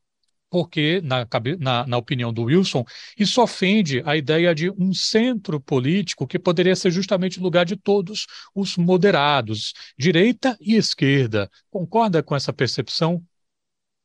porque, 0.52 1.00
na, 1.02 1.26
na, 1.58 1.86
na, 1.86 1.96
opinião 1.96 2.30
do 2.30 2.42
Wilson, 2.42 2.84
isso 3.18 3.40
ofende 3.40 4.02
a 4.04 4.14
ideia 4.14 4.54
de 4.54 4.70
um 4.70 4.92
centro 4.92 5.58
político 5.58 6.26
que 6.26 6.38
poderia 6.38 6.76
ser 6.76 6.90
justamente 6.90 7.40
o 7.40 7.42
lugar 7.42 7.64
de 7.64 7.74
todos 7.74 8.26
os 8.54 8.76
moderados, 8.76 9.72
direita 9.98 10.54
e 10.60 10.76
esquerda. 10.76 11.50
Concorda 11.70 12.22
com 12.22 12.36
essa 12.36 12.52
percepção? 12.52 13.22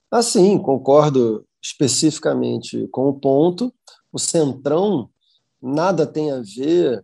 Ah, 0.09 0.21
sim, 0.21 0.57
concordo 0.57 1.45
especificamente 1.61 2.87
com 2.93 3.09
o 3.09 3.19
ponto. 3.19 3.73
O 4.09 4.17
centrão 4.17 5.09
nada 5.61 6.07
tem 6.07 6.31
a 6.31 6.39
ver 6.39 7.03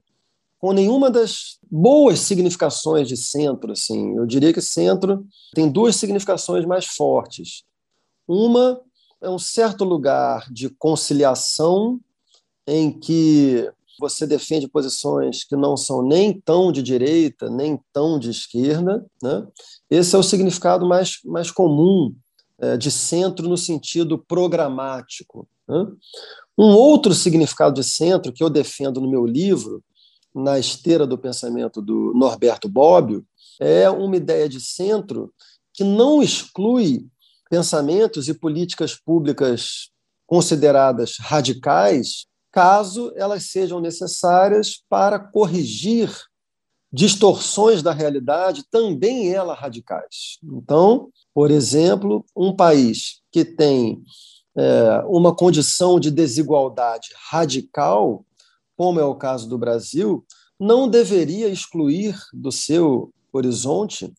com 0.57 0.71
nenhuma 0.71 1.11
das 1.11 1.59
boas 1.69 2.19
significações 2.19 3.09
de 3.09 3.17
centro. 3.17 3.73
Assim. 3.73 4.15
Eu 4.15 4.25
diria 4.25 4.53
que 4.53 4.61
centro 4.61 5.27
tem 5.53 5.69
duas 5.69 5.97
significações 5.97 6.63
mais 6.63 6.85
fortes. 6.85 7.65
Uma 8.25 8.79
é 9.23 9.29
um 9.29 9.39
certo 9.39 9.85
lugar 9.85 10.51
de 10.51 10.69
conciliação 10.69 11.99
em 12.67 12.91
que 12.91 13.69
você 13.97 14.27
defende 14.27 14.67
posições 14.67 15.45
que 15.45 15.55
não 15.55 15.77
são 15.77 16.01
nem 16.01 16.33
tão 16.33 16.73
de 16.73 16.83
direita, 16.83 17.49
nem 17.49 17.79
tão 17.93 18.19
de 18.19 18.29
esquerda. 18.29 19.05
Né? 19.21 19.47
Esse 19.89 20.15
é 20.15 20.19
o 20.19 20.23
significado 20.23 20.85
mais, 20.85 21.19
mais 21.23 21.49
comum 21.49 22.13
é, 22.59 22.75
de 22.75 22.91
centro 22.91 23.47
no 23.47 23.57
sentido 23.57 24.17
programático. 24.17 25.47
Né? 25.67 25.87
Um 26.57 26.73
outro 26.75 27.13
significado 27.13 27.75
de 27.75 27.83
centro 27.83 28.33
que 28.33 28.43
eu 28.43 28.49
defendo 28.49 28.99
no 28.99 29.09
meu 29.09 29.25
livro, 29.25 29.81
na 30.35 30.59
esteira 30.59 31.07
do 31.07 31.17
pensamento 31.17 31.81
do 31.81 32.13
Norberto 32.13 32.67
Bobbio, 32.67 33.25
é 33.57 33.89
uma 33.89 34.17
ideia 34.17 34.49
de 34.49 34.59
centro 34.59 35.31
que 35.71 35.83
não 35.83 36.21
exclui 36.21 37.07
pensamentos 37.53 38.27
e 38.27 38.33
políticas 38.33 38.95
públicas 38.95 39.91
consideradas 40.25 41.17
radicais, 41.19 42.25
caso 42.51 43.13
elas 43.15 43.51
sejam 43.51 43.79
necessárias 43.79 44.83
para 44.89 45.19
corrigir 45.19 46.09
distorções 46.91 47.83
da 47.83 47.93
realidade, 47.93 48.63
também 48.71 49.31
elas 49.31 49.59
radicais. 49.59 50.39
Então, 50.43 51.11
por 51.31 51.51
exemplo, 51.51 52.25
um 52.35 52.55
país 52.55 53.21
que 53.31 53.45
tem 53.45 54.01
é, 54.57 55.03
uma 55.05 55.35
condição 55.35 55.99
de 55.99 56.09
desigualdade 56.09 57.09
radical, 57.29 58.25
como 58.75 58.99
é 58.99 59.05
o 59.05 59.13
caso 59.13 59.47
do 59.47 59.59
Brasil, 59.59 60.25
não 60.59 60.89
deveria 60.89 61.49
excluir 61.49 62.15
do 62.33 62.51
seu 62.51 63.13
horizonte 63.31 64.11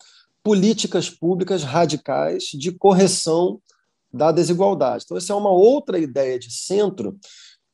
políticas 0.44 1.08
públicas 1.08 1.64
radicais 1.64 2.44
de 2.52 2.70
correção 2.70 3.60
da 4.12 4.30
desigualdade. 4.30 5.04
Então, 5.04 5.16
essa 5.16 5.32
é 5.32 5.36
uma 5.36 5.50
outra 5.50 5.98
ideia 5.98 6.38
de 6.38 6.52
centro 6.52 7.18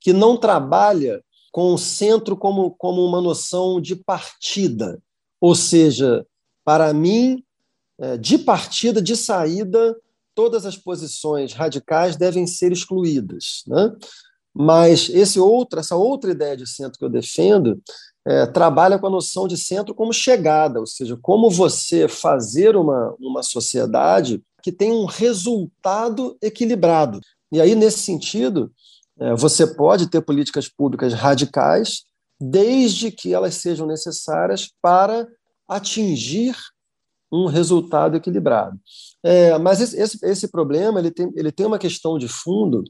que 0.00 0.12
não 0.12 0.38
trabalha 0.38 1.22
com 1.52 1.74
o 1.74 1.78
centro 1.78 2.36
como, 2.36 2.70
como 2.70 3.04
uma 3.04 3.20
noção 3.20 3.80
de 3.80 3.96
partida. 3.96 5.02
Ou 5.40 5.54
seja, 5.54 6.24
para 6.64 6.94
mim, 6.94 7.44
é, 7.98 8.16
de 8.16 8.38
partida, 8.38 9.02
de 9.02 9.16
saída, 9.16 9.96
todas 10.34 10.64
as 10.64 10.76
posições 10.76 11.52
radicais 11.52 12.16
devem 12.16 12.46
ser 12.46 12.72
excluídas. 12.72 13.64
Né? 13.66 13.92
Mas 14.54 15.08
esse 15.10 15.40
outro, 15.40 15.80
essa 15.80 15.96
outra 15.96 16.30
ideia 16.30 16.56
de 16.56 16.68
centro 16.68 16.98
que 16.98 17.04
eu 17.04 17.10
defendo 17.10 17.82
é, 18.26 18.46
trabalha 18.46 18.98
com 18.98 19.06
a 19.06 19.10
noção 19.10 19.48
de 19.48 19.56
centro 19.56 19.94
como 19.94 20.12
chegada, 20.12 20.80
ou 20.80 20.86
seja, 20.86 21.18
como 21.20 21.50
você 21.50 22.06
fazer 22.06 22.76
uma, 22.76 23.14
uma 23.18 23.42
sociedade 23.42 24.42
que 24.62 24.70
tem 24.70 24.92
um 24.92 25.06
resultado 25.06 26.36
equilibrado. 26.42 27.20
E 27.50 27.60
aí, 27.60 27.74
nesse 27.74 28.00
sentido, 28.00 28.70
é, 29.18 29.34
você 29.34 29.66
pode 29.66 30.08
ter 30.08 30.20
políticas 30.20 30.68
públicas 30.68 31.12
radicais, 31.12 32.04
desde 32.40 33.10
que 33.10 33.34
elas 33.34 33.54
sejam 33.54 33.86
necessárias 33.86 34.70
para 34.80 35.26
atingir 35.68 36.56
um 37.32 37.46
resultado 37.46 38.16
equilibrado. 38.16 38.78
É, 39.22 39.56
mas 39.58 39.80
esse, 39.80 40.18
esse, 40.24 40.48
problema 40.48 40.98
ele 40.98 41.10
tem, 41.10 41.30
ele 41.36 41.52
tem 41.52 41.64
uma 41.64 41.78
questão 41.78 42.18
de 42.18 42.26
fundo 42.26 42.82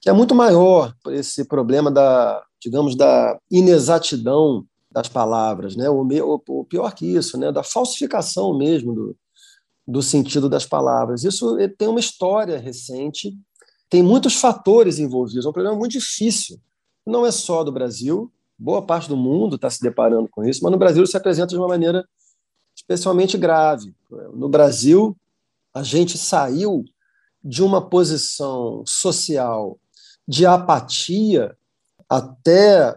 que 0.00 0.08
é 0.08 0.12
muito 0.12 0.34
maior, 0.34 0.92
esse 1.08 1.46
problema 1.46 1.90
da, 1.90 2.42
digamos, 2.60 2.96
da 2.96 3.38
inexatidão 3.50 4.66
das 4.94 5.08
palavras, 5.08 5.74
né? 5.74 5.90
o, 5.90 6.40
o, 6.48 6.64
pior 6.64 6.94
que 6.94 7.04
isso, 7.04 7.36
né? 7.36 7.50
da 7.50 7.64
falsificação 7.64 8.56
mesmo 8.56 8.94
do, 8.94 9.16
do 9.84 10.00
sentido 10.00 10.48
das 10.48 10.64
palavras. 10.64 11.24
Isso 11.24 11.56
tem 11.76 11.88
uma 11.88 11.98
história 11.98 12.58
recente, 12.58 13.36
tem 13.90 14.04
muitos 14.04 14.36
fatores 14.36 15.00
envolvidos, 15.00 15.44
é 15.44 15.48
um 15.48 15.52
problema 15.52 15.76
muito 15.76 15.92
difícil. 15.92 16.60
Não 17.04 17.26
é 17.26 17.32
só 17.32 17.64
do 17.64 17.72
Brasil, 17.72 18.32
boa 18.56 18.86
parte 18.86 19.08
do 19.08 19.16
mundo 19.16 19.56
está 19.56 19.68
se 19.68 19.82
deparando 19.82 20.28
com 20.28 20.44
isso, 20.44 20.60
mas 20.62 20.70
no 20.70 20.78
Brasil 20.78 21.04
se 21.04 21.16
apresenta 21.16 21.48
de 21.48 21.58
uma 21.58 21.66
maneira 21.66 22.06
especialmente 22.76 23.36
grave. 23.36 23.92
No 24.32 24.48
Brasil, 24.48 25.16
a 25.74 25.82
gente 25.82 26.16
saiu 26.16 26.84
de 27.42 27.64
uma 27.64 27.82
posição 27.82 28.84
social 28.86 29.76
de 30.26 30.46
apatia 30.46 31.56
até 32.08 32.96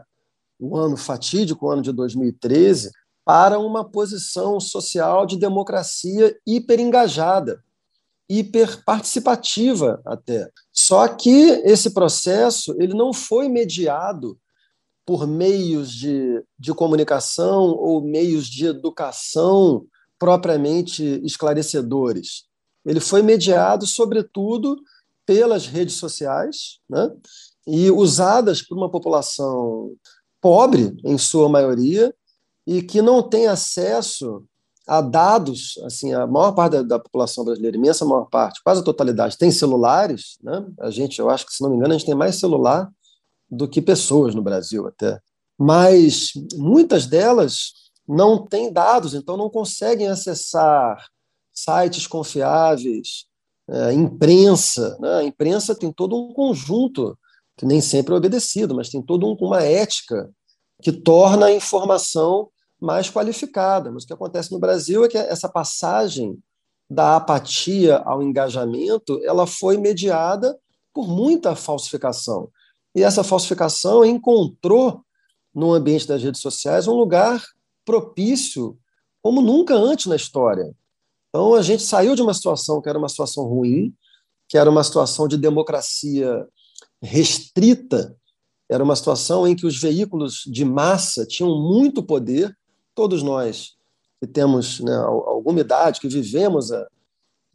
o 0.60 0.78
ano 0.78 0.98
fatídico, 0.98 1.66
o 1.66 1.70
ano 1.70 1.82
de 1.82 1.92
2013, 1.92 2.92
para 3.24 3.60
uma 3.60 3.84
posição 3.84 4.60
social 4.60 5.26
de 5.26 5.38
democracia 5.38 6.38
hiperengajada, 6.46 7.64
hiperparticipativa 8.30 10.02
até. 10.06 10.50
Só 10.72 11.08
que 11.08 11.62
esse 11.66 11.92
processo 11.92 12.76
ele 12.80 12.94
não 12.94 13.14
foi 13.14 13.50
mediado 13.50 14.38
por 15.06 15.26
meios 15.26 15.92
de, 15.92 16.44
de 16.60 16.74
comunicação 16.74 17.76
ou 17.78 18.02
meios 18.02 18.48
de 18.48 18.66
educação 18.66 19.86
propriamente 20.20 21.04
esclarecedores. 21.24 22.46
Ele 22.86 23.00
foi 23.00 23.22
mediado, 23.22 23.86
sobretudo, 23.86 24.78
pelas 25.26 25.68
redes 25.68 25.96
sociais, 25.96 26.80
né? 26.90 27.10
e 27.68 27.92
usadas 27.92 28.62
por 28.62 28.78
uma 28.78 28.90
população 28.90 29.92
pobre, 30.48 30.96
em 31.04 31.18
sua 31.18 31.50
maioria, 31.50 32.16
e 32.66 32.82
que 32.82 33.02
não 33.02 33.22
tem 33.22 33.48
acesso 33.48 34.46
a 34.88 35.02
dados, 35.02 35.78
assim, 35.84 36.14
a 36.14 36.26
maior 36.26 36.54
parte 36.54 36.72
da, 36.72 36.82
da, 36.84 37.00
população 37.00 37.44
brasileira, 37.44 37.76
imensa 37.76 38.06
maior 38.06 38.30
parte, 38.30 38.64
quase 38.64 38.80
a 38.80 38.84
totalidade, 38.84 39.38
tem 39.38 39.52
celulares, 39.52 40.38
né? 40.42 40.66
A 40.80 40.90
gente, 40.90 41.20
eu 41.20 41.30
acho 41.30 41.46
que, 41.46 41.54
se 41.54 41.62
não 41.62 41.70
me 41.70 41.76
engano, 41.76 41.94
a 41.94 41.98
gente 41.98 42.06
tem 42.06 42.16
mais 42.16 42.38
celular 42.38 42.90
do 43.52 43.68
que 43.68 43.82
pessoas 43.82 44.34
no 44.34 44.42
Brasil 44.42 44.88
até. 44.88 45.20
Mas 45.60 46.32
muitas 46.56 47.06
delas 47.06 47.74
não 48.08 48.46
têm 48.46 48.72
dados, 48.72 49.14
então 49.14 49.36
não 49.36 49.50
conseguem 49.50 50.08
acessar 50.08 51.10
sites 51.54 52.08
confiáveis, 52.08 53.26
é, 53.70 53.92
imprensa. 53.92 54.98
Né? 55.02 55.14
A 55.16 55.24
imprensa 55.26 55.76
tem 55.76 55.92
todo 55.92 56.16
um 56.16 56.32
conjunto 56.32 57.20
que 57.58 57.66
nem 57.66 57.82
sempre 57.82 58.14
é 58.14 58.18
obedecido, 58.18 58.74
mas 58.74 58.88
tem 58.88 59.02
toda 59.02 59.26
um, 59.26 59.36
uma 59.42 59.62
ética 59.62 60.30
que 60.82 60.92
torna 60.92 61.48
a 61.48 61.52
informação 61.52 62.50
mais 62.80 63.10
qualificada. 63.10 63.92
Mas 63.92 64.04
o 64.04 64.08
que 64.08 64.14
acontece 64.14 64.52
no 64.52 64.60
Brasil 64.60 65.04
é 65.04 65.08
que 65.08 65.18
essa 65.18 65.50
passagem 65.50 66.38
da 66.90 67.18
apatia 67.18 67.98
ao 67.98 68.24
engajamento 68.24 69.20
ela 69.24 69.46
foi 69.46 69.78
mediada 69.78 70.58
por 70.94 71.08
muita 71.08 71.56
falsificação. 71.56 72.50
E 72.96 73.04
essa 73.04 73.24
falsificação 73.24 74.06
encontrou 74.06 75.02
no 75.54 75.74
ambiente 75.74 76.08
das 76.08 76.24
redes 76.24 76.42
sociais 76.42 76.88
um 76.88 76.94
lugar 76.94 77.44
propício 77.86 78.78
como 79.22 79.42
nunca 79.42 79.76
antes 79.76 80.06
na 80.06 80.16
história. 80.16 80.74
Então 81.30 81.54
a 81.54 81.62
gente 81.62 81.84
saiu 81.84 82.16
de 82.16 82.22
uma 82.22 82.34
situação 82.34 82.82
que 82.82 82.90
era 82.90 82.98
uma 82.98 83.10
situação 83.10 83.44
ruim, 83.44 83.94
que 84.48 84.58
era 84.58 84.70
uma 84.70 84.84
situação 84.84 85.28
de 85.28 85.38
democracia 85.38 86.48
restrita, 87.02 88.17
era 88.70 88.84
uma 88.84 88.96
situação 88.96 89.48
em 89.48 89.56
que 89.56 89.66
os 89.66 89.80
veículos 89.80 90.44
de 90.46 90.66
massa 90.66 91.26
tinham 91.26 91.56
muito 91.62 92.04
poder. 92.04 92.56
Todos 92.94 93.24
nós 93.24 93.76
que 94.20 94.28
temos 94.28 94.80
né, 94.80 94.96
alguma 94.96 95.60
idade, 95.60 96.00
que 96.00 96.08
vivemos 96.08 96.72
a, 96.72 96.88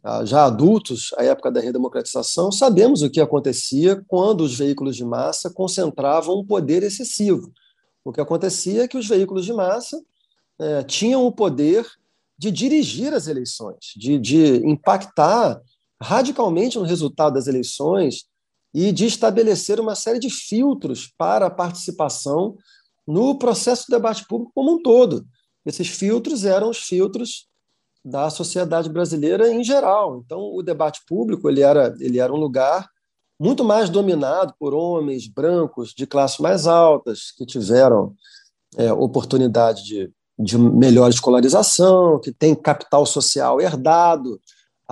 ah, 0.03 0.25
já 0.25 0.45
adultos, 0.45 1.13
à 1.17 1.23
época 1.23 1.49
da 1.49 1.61
redemocratização, 1.61 2.51
sabemos 2.51 3.01
o 3.01 3.09
que 3.09 3.21
acontecia 3.21 4.03
quando 4.07 4.41
os 4.41 4.57
veículos 4.57 4.97
de 4.97 5.05
massa 5.05 5.49
concentravam 5.49 6.39
um 6.39 6.45
poder 6.45 6.83
excessivo. 6.83 7.51
O 8.03 8.11
que 8.11 8.19
acontecia 8.19 8.83
é 8.83 8.87
que 8.87 8.97
os 8.97 9.07
veículos 9.07 9.45
de 9.45 9.53
massa 9.53 10.01
é, 10.59 10.83
tinham 10.83 11.25
o 11.25 11.31
poder 11.31 11.87
de 12.37 12.51
dirigir 12.51 13.13
as 13.13 13.27
eleições, 13.27 13.93
de, 13.95 14.19
de 14.19 14.57
impactar 14.67 15.61
radicalmente 16.01 16.77
no 16.77 16.83
resultado 16.83 17.35
das 17.35 17.47
eleições 17.47 18.25
e 18.73 18.91
de 18.91 19.05
estabelecer 19.05 19.79
uma 19.79 19.95
série 19.95 20.19
de 20.19 20.29
filtros 20.29 21.11
para 21.17 21.45
a 21.45 21.51
participação 21.51 22.57
no 23.05 23.37
processo 23.37 23.85
do 23.87 23.91
debate 23.91 24.25
público 24.27 24.51
como 24.55 24.73
um 24.73 24.81
todo. 24.81 25.25
Esses 25.65 25.87
filtros 25.87 26.43
eram 26.43 26.69
os 26.69 26.79
filtros 26.79 27.47
da 28.03 28.29
sociedade 28.29 28.89
brasileira 28.89 29.51
em 29.51 29.63
geral. 29.63 30.21
Então, 30.25 30.39
o 30.53 30.61
debate 30.61 31.01
público 31.07 31.49
ele 31.49 31.61
era, 31.61 31.95
ele 31.99 32.19
era 32.19 32.33
um 32.33 32.37
lugar 32.37 32.89
muito 33.39 33.63
mais 33.63 33.89
dominado 33.89 34.53
por 34.59 34.73
homens 34.73 35.27
brancos 35.27 35.93
de 35.93 36.05
classes 36.05 36.39
mais 36.39 36.67
altas, 36.67 37.31
que 37.31 37.45
tiveram 37.45 38.13
é, 38.77 38.91
oportunidade 38.91 39.83
de, 39.83 40.11
de 40.37 40.57
melhor 40.57 41.09
escolarização, 41.09 42.19
que 42.19 42.31
tem 42.31 42.55
capital 42.55 43.05
social 43.05 43.61
herdado. 43.61 44.39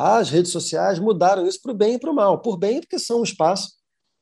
As 0.02 0.32
redes 0.32 0.52
sociais 0.52 0.98
mudaram 0.98 1.46
isso 1.46 1.62
para 1.62 1.72
o 1.72 1.76
bem 1.76 1.94
e 1.94 2.00
para 2.00 2.10
o 2.10 2.16
mal. 2.16 2.40
Por 2.40 2.58
bem, 2.58 2.82
porque 2.82 2.98
são 2.98 3.20
um 3.20 3.24
espaço 3.24 3.74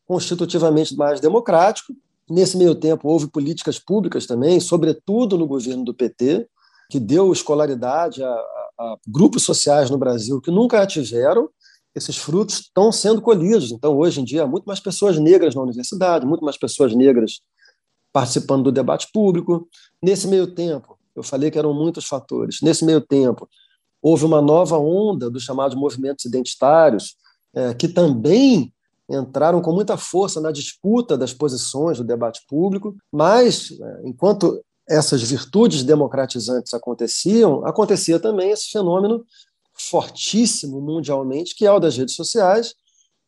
constitutivamente 0.05 0.93
mais 0.97 1.21
democrático. 1.21 1.93
Nesse 2.29 2.57
meio 2.57 2.75
tempo, 2.75 3.07
houve 3.07 3.27
políticas 3.29 3.79
públicas 3.79 4.25
também, 4.25 4.59
sobretudo 4.59 5.37
no 5.37 5.47
governo 5.47 5.85
do 5.85 5.93
PT, 5.93 6.49
que 6.89 6.99
deu 6.99 7.31
escolaridade 7.31 8.21
a, 8.21 8.29
a 8.77 8.97
grupos 9.07 9.43
sociais 9.43 9.89
no 9.89 9.97
Brasil 9.97 10.41
que 10.41 10.51
nunca 10.51 10.81
a 10.81 10.85
tiveram, 10.85 11.49
esses 11.95 12.17
frutos 12.17 12.59
estão 12.59 12.91
sendo 12.91 13.21
colhidos. 13.21 13.71
Então, 13.71 13.97
hoje 13.97 14.19
em 14.19 14.25
dia, 14.25 14.43
há 14.43 14.47
muito 14.47 14.65
mais 14.65 14.81
pessoas 14.81 15.17
negras 15.17 15.55
na 15.55 15.61
universidade, 15.61 16.25
muito 16.25 16.43
mais 16.43 16.57
pessoas 16.57 16.93
negras 16.93 17.39
participando 18.11 18.63
do 18.63 18.71
debate 18.71 19.07
público. 19.13 19.65
Nesse 20.03 20.27
meio 20.27 20.47
tempo, 20.53 20.99
eu 21.15 21.23
falei 21.23 21.49
que 21.49 21.57
eram 21.57 21.73
muitos 21.73 22.03
fatores. 22.03 22.57
Nesse 22.61 22.83
meio 22.83 22.99
tempo, 22.99 23.47
houve 24.01 24.25
uma 24.25 24.41
nova 24.41 24.77
onda 24.77 25.29
dos 25.29 25.43
chamados 25.43 25.77
movimentos 25.77 26.25
identitários, 26.25 27.15
é, 27.53 27.73
que 27.73 27.87
também 27.87 28.73
entraram 29.09 29.61
com 29.61 29.71
muita 29.71 29.97
força 29.97 30.39
na 30.39 30.51
disputa 30.51 31.17
das 31.17 31.33
posições 31.33 31.97
do 31.97 32.03
debate 32.03 32.41
público, 32.47 32.95
mas, 33.11 33.71
é, 33.71 34.01
enquanto 34.05 34.63
essas 34.87 35.21
virtudes 35.21 35.83
democratizantes 35.83 36.73
aconteciam, 36.73 37.65
acontecia 37.65 38.19
também 38.19 38.51
esse 38.51 38.69
fenômeno 38.69 39.23
fortíssimo 39.73 40.81
mundialmente, 40.81 41.55
que 41.55 41.65
é 41.65 41.71
o 41.71 41.79
das 41.79 41.95
redes 41.95 42.15
sociais, 42.15 42.73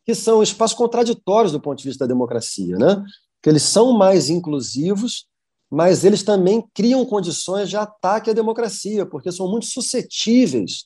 que 0.04 0.14
são 0.14 0.42
espaços 0.42 0.76
contraditórios 0.76 1.52
do 1.52 1.60
ponto 1.60 1.78
de 1.78 1.88
vista 1.88 2.04
da 2.04 2.12
democracia, 2.12 2.76
né? 2.76 3.02
que 3.42 3.48
eles 3.48 3.62
são 3.62 3.92
mais 3.92 4.28
inclusivos, 4.28 5.26
mas 5.72 6.04
eles 6.04 6.22
também 6.22 6.62
criam 6.74 7.02
condições 7.06 7.70
de 7.70 7.78
ataque 7.78 8.28
à 8.28 8.34
democracia, 8.34 9.06
porque 9.06 9.32
são 9.32 9.50
muito 9.50 9.64
suscetíveis 9.64 10.84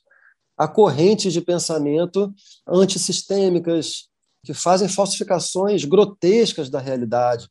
a 0.57 0.69
correntes 0.69 1.33
de 1.33 1.41
pensamento 1.41 2.33
antissistêmicas, 2.65 4.09
que 4.45 4.55
fazem 4.55 4.89
falsificações 4.89 5.85
grotescas 5.85 6.71
da 6.71 6.79
realidade, 6.79 7.49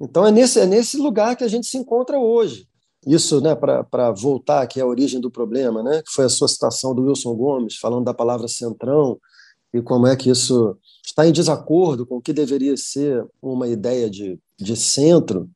então 0.00 0.24
é 0.24 0.30
nesse, 0.30 0.60
é 0.60 0.66
nesse 0.66 0.96
lugar 0.96 1.34
que 1.34 1.42
a 1.42 1.48
gente 1.48 1.66
se 1.66 1.76
encontra 1.76 2.16
hoje. 2.16 2.68
Isso, 3.04 3.40
né, 3.40 3.56
para 3.56 4.12
voltar 4.12 4.62
aqui 4.62 4.80
à 4.80 4.86
origem 4.86 5.20
do 5.20 5.32
problema, 5.32 5.82
né, 5.82 6.00
que 6.00 6.12
foi 6.12 6.26
a 6.26 6.28
sua 6.28 6.46
citação 6.46 6.94
do 6.94 7.06
Wilson 7.06 7.34
Gomes, 7.34 7.76
falando 7.76 8.04
da 8.04 8.14
palavra 8.14 8.46
centrão, 8.46 9.18
e 9.74 9.82
como 9.82 10.06
é 10.06 10.14
que 10.14 10.30
isso 10.30 10.76
está 11.04 11.26
em 11.26 11.32
desacordo 11.32 12.06
com 12.06 12.18
o 12.18 12.22
que 12.22 12.32
deveria 12.32 12.76
ser 12.76 13.26
uma 13.42 13.66
ideia 13.66 14.08
de, 14.08 14.38
de 14.56 14.76
centro, 14.76 15.50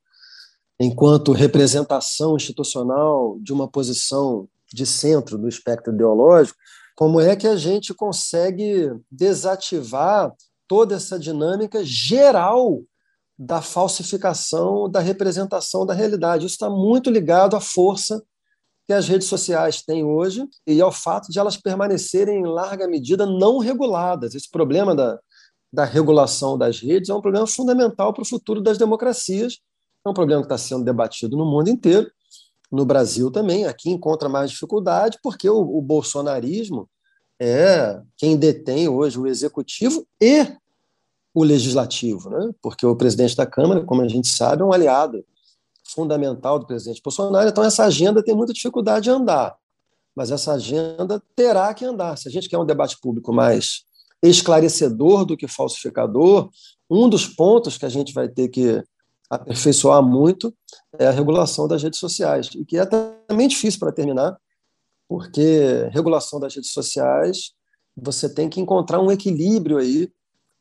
enquanto 0.83 1.33
representação 1.33 2.37
institucional 2.37 3.39
de 3.41 3.53
uma 3.53 3.69
posição 3.69 4.49
de 4.73 4.85
centro 4.85 5.39
do 5.39 5.49
espectro 5.49 5.93
ideológico, 5.93 6.59
como 6.97 7.21
é 7.21 7.37
que 7.37 7.47
a 7.47 7.57
gente 7.57 7.95
consegue 7.95 8.91
desativar 9.11 10.33
toda 10.67 10.95
essa 10.95 11.19
dinâmica 11.19 11.85
geral 11.85 12.83
da 13.39 13.63
falsificação 13.63 14.89
da 14.89 15.01
representação 15.01 15.87
da 15.87 15.95
realidade. 15.95 16.47
Isso 16.47 16.55
está 16.55 16.71
muito 16.71 17.11
ligado 17.11 17.57
à 17.57 17.61
força 17.61 18.23
que 18.87 18.93
as 18.93 19.09
redes 19.09 19.29
sociais 19.29 19.83
têm 19.83 20.05
hoje 20.05 20.45
e 20.67 20.81
ao 20.81 20.91
fato 20.93 21.31
de 21.31 21.39
elas 21.39 21.57
permanecerem 21.57 22.41
em 22.41 22.47
larga 22.47 22.89
medida 22.89 23.25
não 23.25 23.59
reguladas. 23.59 24.35
Esse 24.35 24.51
problema 24.51 24.95
da, 24.95 25.19
da 25.73 25.85
regulação 25.85 26.59
das 26.59 26.81
redes 26.81 27.09
é 27.09 27.15
um 27.15 27.21
problema 27.21 27.47
fundamental 27.47 28.13
para 28.13 28.23
o 28.23 28.29
futuro 28.29 28.61
das 28.61 28.79
democracias, 28.79 29.59
é 30.05 30.09
um 30.09 30.15
problema 30.15 30.43
que 30.43 30.47
está 30.47 30.59
sendo 30.59 30.85
debatido 30.85 31.37
no 31.37 31.45
mundo 31.45 31.69
inteiro 31.69 32.11
no 32.71 32.85
Brasil 32.85 33.31
também. 33.31 33.67
Aqui 33.67 33.91
encontra 33.91 34.29
mais 34.29 34.51
dificuldade, 34.51 35.19
porque 35.23 35.49
o, 35.49 35.61
o 35.61 35.81
bolsonarismo 35.81 36.89
é 37.41 38.01
quem 38.17 38.37
detém 38.37 38.89
hoje 38.89 39.19
o 39.19 39.27
executivo 39.27 40.07
e 40.21 40.47
o 41.35 41.43
legislativo, 41.43 42.31
né? 42.31 42.51
porque 42.61 42.85
o 42.85 42.97
presidente 42.97 43.37
da 43.37 43.47
Câmara, 43.47 43.85
como 43.85 44.03
a 44.03 44.09
gente 44.09 44.29
sabe, 44.29 44.63
é 44.63 44.65
um 44.65 44.73
aliado 44.73 45.25
fundamental 45.85 46.59
do 46.59 46.67
presidente 46.67 47.01
Bolsonaro. 47.03 47.49
Então, 47.49 47.65
essa 47.65 47.85
agenda 47.85 48.23
tem 48.23 48.35
muita 48.35 48.53
dificuldade 48.53 49.05
de 49.05 49.11
andar, 49.11 49.57
mas 50.15 50.31
essa 50.31 50.53
agenda 50.53 51.23
terá 51.35 51.73
que 51.75 51.85
andar. 51.85 52.17
Se 52.17 52.29
a 52.29 52.31
gente 52.31 52.49
quer 52.49 52.59
um 52.59 52.67
debate 52.67 52.99
público 53.01 53.33
mais 53.33 53.85
esclarecedor 54.23 55.25
do 55.25 55.37
que 55.37 55.49
falsificador, 55.49 56.51
um 56.89 57.09
dos 57.09 57.27
pontos 57.27 57.77
que 57.77 57.87
a 57.87 57.89
gente 57.89 58.13
vai 58.13 58.29
ter 58.29 58.49
que 58.49 58.83
aperfeiçoar 59.33 60.03
muito 60.03 60.55
é 60.99 61.07
a 61.07 61.11
regulação 61.11 61.67
das 61.67 61.83
redes 61.83 61.99
sociais, 61.99 62.51
e 62.55 62.65
que 62.65 62.77
é 62.77 62.85
também 62.85 63.49
difícil 63.49 63.81
para 63.81 63.93
terminar, 63.93 64.37
porque 65.09 65.89
regulação 65.91 66.39
das 66.39 66.55
redes 66.55 66.71
sociais, 66.71 67.53
você 67.97 68.33
tem 68.33 68.49
que 68.49 68.61
encontrar 68.61 69.01
um 69.01 69.11
equilíbrio 69.11 69.79
aí 69.79 70.11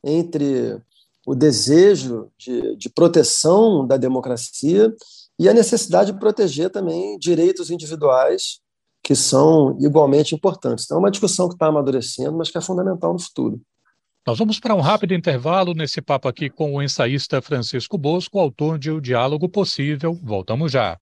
entre 0.03 0.81
o 1.27 1.35
desejo 1.35 2.31
de, 2.37 2.75
de 2.77 2.89
proteção 2.89 3.85
da 3.85 3.97
democracia 3.97 4.93
e 5.37 5.49
a 5.49 5.53
necessidade 5.53 6.11
de 6.11 6.19
proteger 6.19 6.69
também 6.69 7.17
direitos 7.19 7.69
individuais 7.69 8.59
que 9.03 9.15
são 9.15 9.77
igualmente 9.79 10.33
importantes. 10.33 10.85
Então, 10.85 10.97
é 10.97 10.99
uma 10.99 11.11
discussão 11.11 11.47
que 11.47 11.55
está 11.55 11.67
amadurecendo, 11.67 12.37
mas 12.37 12.49
que 12.49 12.57
é 12.57 12.61
fundamental 12.61 13.13
no 13.13 13.19
futuro. 13.19 13.61
Nós 14.25 14.37
vamos 14.37 14.59
para 14.59 14.75
um 14.75 14.81
rápido 14.81 15.15
intervalo 15.15 15.73
nesse 15.73 15.99
papo 15.99 16.27
aqui 16.27 16.47
com 16.47 16.75
o 16.75 16.81
ensaísta 16.83 17.41
Francisco 17.41 17.97
Bosco, 17.97 18.37
autor 18.37 18.77
de 18.77 18.91
O 18.91 19.01
Diálogo 19.01 19.49
Possível. 19.49 20.13
Voltamos 20.21 20.71
já. 20.71 20.95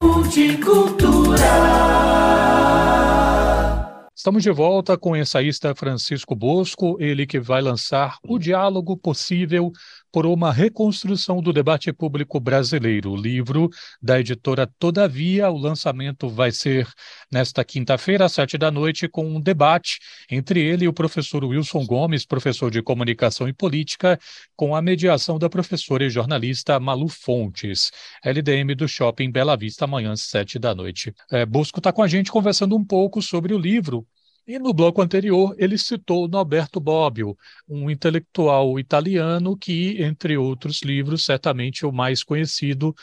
Estamos 4.15 4.41
de 4.41 4.51
volta 4.51 4.97
com 4.97 5.11
o 5.11 5.15
ensaísta 5.17 5.75
Francisco 5.75 6.33
Bosco, 6.33 6.95
ele 6.97 7.27
que 7.27 7.41
vai 7.41 7.61
lançar 7.61 8.19
O 8.25 8.39
Diálogo 8.39 8.95
Possível 8.95 9.69
por 10.11 10.25
uma 10.25 10.51
reconstrução 10.51 11.41
do 11.41 11.53
debate 11.53 11.91
público 11.93 12.39
brasileiro, 12.39 13.11
o 13.11 13.15
livro 13.15 13.69
da 14.01 14.19
editora 14.19 14.67
Todavia. 14.79 15.49
O 15.49 15.57
lançamento 15.57 16.27
vai 16.27 16.51
ser 16.51 16.87
nesta 17.31 17.63
quinta-feira, 17.63 18.25
às 18.25 18.33
sete 18.33 18.57
da 18.57 18.71
noite, 18.71 19.07
com 19.07 19.25
um 19.25 19.39
debate 19.39 19.99
entre 20.29 20.59
ele 20.61 20.85
e 20.85 20.87
o 20.87 20.93
professor 20.93 21.43
Wilson 21.43 21.85
Gomes, 21.85 22.25
professor 22.25 22.71
de 22.71 22.81
Comunicação 22.81 23.47
e 23.47 23.53
Política, 23.53 24.19
com 24.55 24.75
a 24.75 24.81
mediação 24.81 25.37
da 25.37 25.49
professora 25.49 26.05
e 26.05 26.09
jornalista 26.09 26.79
Malu 26.79 27.07
Fontes, 27.07 27.91
LDM 28.23 28.75
do 28.75 28.87
Shopping 28.87 29.31
Bela 29.31 29.55
Vista, 29.55 29.85
amanhã 29.85 30.11
às 30.11 30.21
sete 30.21 30.57
da 30.57 30.73
noite. 30.73 31.13
É, 31.31 31.45
Bosco 31.45 31.79
está 31.79 31.91
com 31.91 32.01
a 32.01 32.07
gente 32.07 32.31
conversando 32.31 32.75
um 32.75 32.83
pouco 32.83 33.21
sobre 33.21 33.53
o 33.53 33.57
livro 33.57 34.07
e 34.47 34.57
no 34.57 34.73
bloco 34.73 35.01
anterior, 35.01 35.55
ele 35.57 35.77
citou 35.77 36.27
Norberto 36.27 36.79
Bobbio, 36.79 37.37
um 37.67 37.89
intelectual 37.89 38.79
italiano 38.79 39.57
que, 39.57 40.01
entre 40.01 40.37
outros 40.37 40.81
livros, 40.81 41.25
certamente 41.25 41.85
o 41.85 41.91
mais 41.91 42.23
conhecido, 42.23 42.95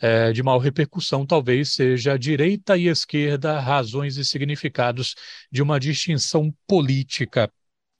é, 0.00 0.32
de 0.32 0.42
maior 0.42 0.58
repercussão, 0.58 1.26
talvez 1.26 1.74
seja 1.74 2.18
Direita 2.18 2.76
e 2.76 2.88
Esquerda, 2.88 3.60
Razões 3.60 4.16
e 4.16 4.24
Significados 4.24 5.14
de 5.50 5.62
uma 5.62 5.78
Distinção 5.78 6.54
Política. 6.66 7.50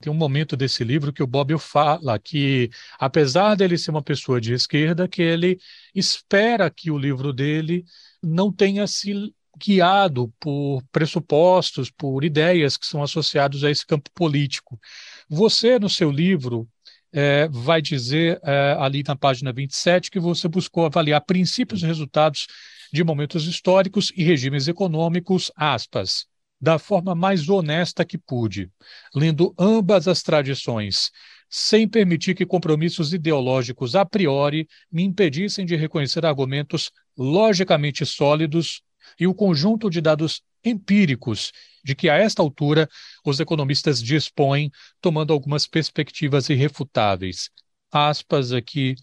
Tem 0.01 0.11
um 0.11 0.15
momento 0.15 0.57
desse 0.57 0.83
livro 0.83 1.13
que 1.13 1.21
o 1.21 1.27
Bobbio 1.27 1.59
fala 1.59 2.17
que, 2.17 2.71
apesar 2.99 3.55
dele 3.55 3.77
ser 3.77 3.91
uma 3.91 4.01
pessoa 4.01 4.41
de 4.41 4.53
esquerda, 4.53 5.07
que 5.07 5.21
ele 5.21 5.59
espera 5.93 6.71
que 6.71 6.89
o 6.89 6.97
livro 6.97 7.31
dele 7.31 7.85
não 8.21 8.51
tenha 8.51 8.87
se 8.87 9.31
guiado 9.57 10.33
por 10.39 10.81
pressupostos, 10.91 11.89
por 11.91 12.23
ideias 12.23 12.77
que 12.77 12.85
são 12.85 13.03
associados 13.03 13.63
a 13.63 13.71
esse 13.71 13.85
campo 13.85 14.09
político. 14.13 14.79
Você, 15.29 15.77
no 15.79 15.89
seu 15.89 16.11
livro, 16.11 16.67
é, 17.13 17.47
vai 17.49 17.81
dizer 17.81 18.39
é, 18.43 18.75
ali 18.79 19.03
na 19.05 19.15
página 19.15 19.51
27 19.51 20.09
que 20.09 20.19
você 20.19 20.47
buscou 20.47 20.85
avaliar 20.85 21.21
princípios 21.21 21.83
e 21.83 21.85
resultados 21.85 22.47
de 22.91 23.03
momentos 23.03 23.45
históricos 23.45 24.11
e 24.15 24.23
regimes 24.23 24.67
econômicos, 24.67 25.51
aspas, 25.55 26.25
da 26.59 26.77
forma 26.77 27.15
mais 27.15 27.49
honesta 27.49 28.05
que 28.05 28.17
pude, 28.17 28.69
lendo 29.15 29.53
ambas 29.57 30.07
as 30.07 30.21
tradições, 30.21 31.11
sem 31.49 31.87
permitir 31.87 32.35
que 32.35 32.45
compromissos 32.45 33.13
ideológicos 33.13 33.95
a 33.95 34.05
priori 34.05 34.67
me 34.91 35.03
impedissem 35.03 35.65
de 35.65 35.75
reconhecer 35.75 36.25
argumentos 36.25 36.91
logicamente 37.17 38.05
sólidos 38.05 38.81
e 39.19 39.27
o 39.27 39.33
conjunto 39.33 39.89
de 39.89 40.01
dados 40.01 40.41
empíricos 40.63 41.51
de 41.83 41.95
que, 41.95 42.09
a 42.09 42.15
esta 42.15 42.41
altura, 42.41 42.87
os 43.25 43.39
economistas 43.39 44.01
dispõem, 44.01 44.71
tomando 44.99 45.33
algumas 45.33 45.65
perspectivas 45.67 46.49
irrefutáveis. 46.49 47.49
Aspas 47.91 48.51
aqui 48.51 48.95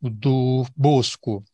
do 0.00 0.66
Bosco. 0.76 1.44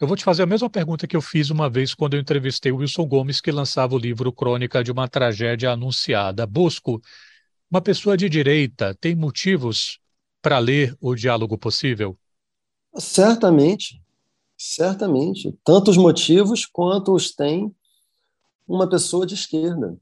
Eu 0.00 0.08
vou 0.08 0.16
te 0.16 0.24
fazer 0.24 0.42
a 0.42 0.46
mesma 0.46 0.68
pergunta 0.68 1.06
que 1.06 1.16
eu 1.16 1.22
fiz 1.22 1.50
uma 1.50 1.70
vez 1.70 1.94
quando 1.94 2.14
eu 2.14 2.20
entrevistei 2.20 2.72
o 2.72 2.76
Wilson 2.76 3.06
Gomes, 3.06 3.40
que 3.40 3.52
lançava 3.52 3.94
o 3.94 3.98
livro 3.98 4.32
Crônica 4.32 4.82
de 4.82 4.90
uma 4.90 5.08
Tragédia 5.08 5.70
Anunciada. 5.70 6.46
Bosco, 6.46 7.00
uma 7.70 7.80
pessoa 7.80 8.16
de 8.16 8.28
direita 8.28 8.94
tem 9.00 9.14
motivos 9.14 9.98
para 10.42 10.58
ler 10.58 10.94
o 11.00 11.14
diálogo 11.14 11.56
possível? 11.56 12.18
Certamente. 12.96 14.03
Certamente. 14.56 15.56
Tanto 15.64 15.90
os 15.90 15.96
motivos 15.96 16.64
quanto 16.64 17.12
os 17.12 17.34
tem 17.34 17.74
uma 18.66 18.88
pessoa 18.88 19.26
de 19.26 19.34
esquerda. 19.34 19.96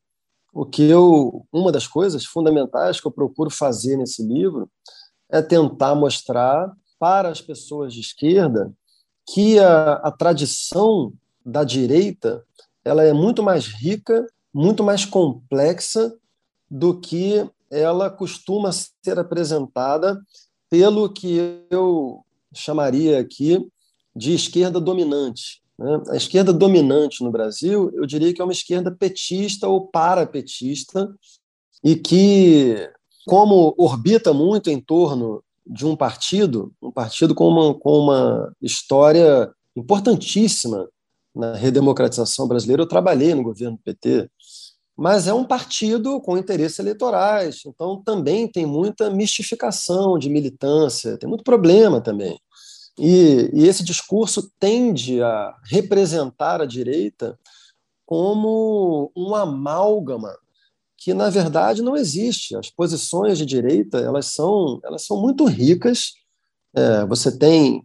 O 0.53 0.67
que 0.67 0.83
eu, 0.83 1.47
uma 1.53 1.73
das 1.73 1.87
coisas 1.87 2.25
fundamentais 2.25 3.01
que 3.01 3.07
eu 3.07 3.11
procuro 3.11 3.51
fazer 3.51 3.97
nesse 3.97 4.23
livro 4.23 4.71
é 5.31 5.41
tentar 5.41 5.95
mostrar 5.95 6.71
para 6.99 7.31
as 7.31 7.41
pessoas 7.41 7.95
de 7.95 8.01
esquerda 8.01 8.73
que 9.27 9.59
a, 9.59 9.95
a 9.95 10.11
tradição 10.11 11.13
da 11.45 11.65
direita 11.65 12.45
ela 12.85 13.03
é 13.03 13.13
muito 13.13 13.43
mais 13.43 13.67
rica, 13.67 14.27
muito 14.53 14.85
mais 14.85 15.05
complexa 15.05 16.15
do 16.71 17.01
que 17.01 17.49
ela 17.71 18.11
costuma 18.11 18.71
ser 18.73 19.19
apresentada 19.19 20.21
pelo 20.69 21.09
que 21.09 21.65
eu 21.71 22.25
chamaria 22.53 23.19
aqui 23.19 23.67
de 24.15 24.35
esquerda 24.35 24.81
dominante. 24.81 25.63
Né? 25.79 26.03
A 26.11 26.17
esquerda 26.17 26.53
dominante 26.53 27.23
no 27.25 27.31
Brasil, 27.31 27.91
eu 27.95 28.07
diria 28.07 28.33
que 28.33 28.41
é 28.41 28.45
uma 28.45 28.53
esquerda 28.53 28.91
petista 28.91 29.69
ou 29.69 29.89
parapetista, 29.89 31.13
e 31.85 31.97
que, 31.97 32.89
como 33.27 33.75
orbita 33.77 34.33
muito 34.33 34.71
em 34.71 34.81
torno 34.81 35.43
de 35.67 35.85
um 35.87 35.97
partido, 35.97 36.73
um 36.81 36.93
partido 36.93 37.35
com 37.35 37.49
uma, 37.49 37.75
com 37.75 37.99
uma 37.99 38.55
história 38.61 39.51
importantíssima 39.77 40.89
na 41.35 41.55
redemocratização 41.55 42.47
brasileira. 42.47 42.83
Eu 42.83 42.89
trabalhei 42.89 43.35
no 43.35 43.43
governo 43.43 43.79
PT, 43.83 44.31
mas 44.97 45.27
é 45.27 45.33
um 45.33 45.45
partido 45.45 46.21
com 46.21 46.37
interesses 46.37 46.79
eleitorais, 46.79 47.63
então 47.67 48.03
também 48.05 48.47
tem 48.47 48.67
muita 48.67 49.11
mistificação 49.11 50.19
de 50.19 50.29
militância, 50.29 51.17
tem 51.17 51.29
muito 51.29 51.43
problema 51.43 52.01
também. 52.01 52.39
E, 52.99 53.51
e 53.53 53.67
esse 53.67 53.83
discurso 53.83 54.51
tende 54.59 55.23
a 55.23 55.57
representar 55.65 56.61
a 56.61 56.67
direita 56.67 57.39
como 58.05 59.11
um 59.17 59.35
amálgama 59.35 60.37
que 60.99 61.15
na 61.15 61.31
verdade 61.31 61.83
não 61.83 61.97
existe. 61.97 62.55
As 62.55 62.71
posições 62.71 63.39
de 63.39 63.47
direita 63.47 63.99
elas 63.99 64.27
são 64.27 64.81
elas 64.85 65.05
são 65.05 65.21
muito 65.21 65.45
ricas. 65.45 66.13
É, 66.75 67.05
você 67.07 67.37
tem 67.37 67.83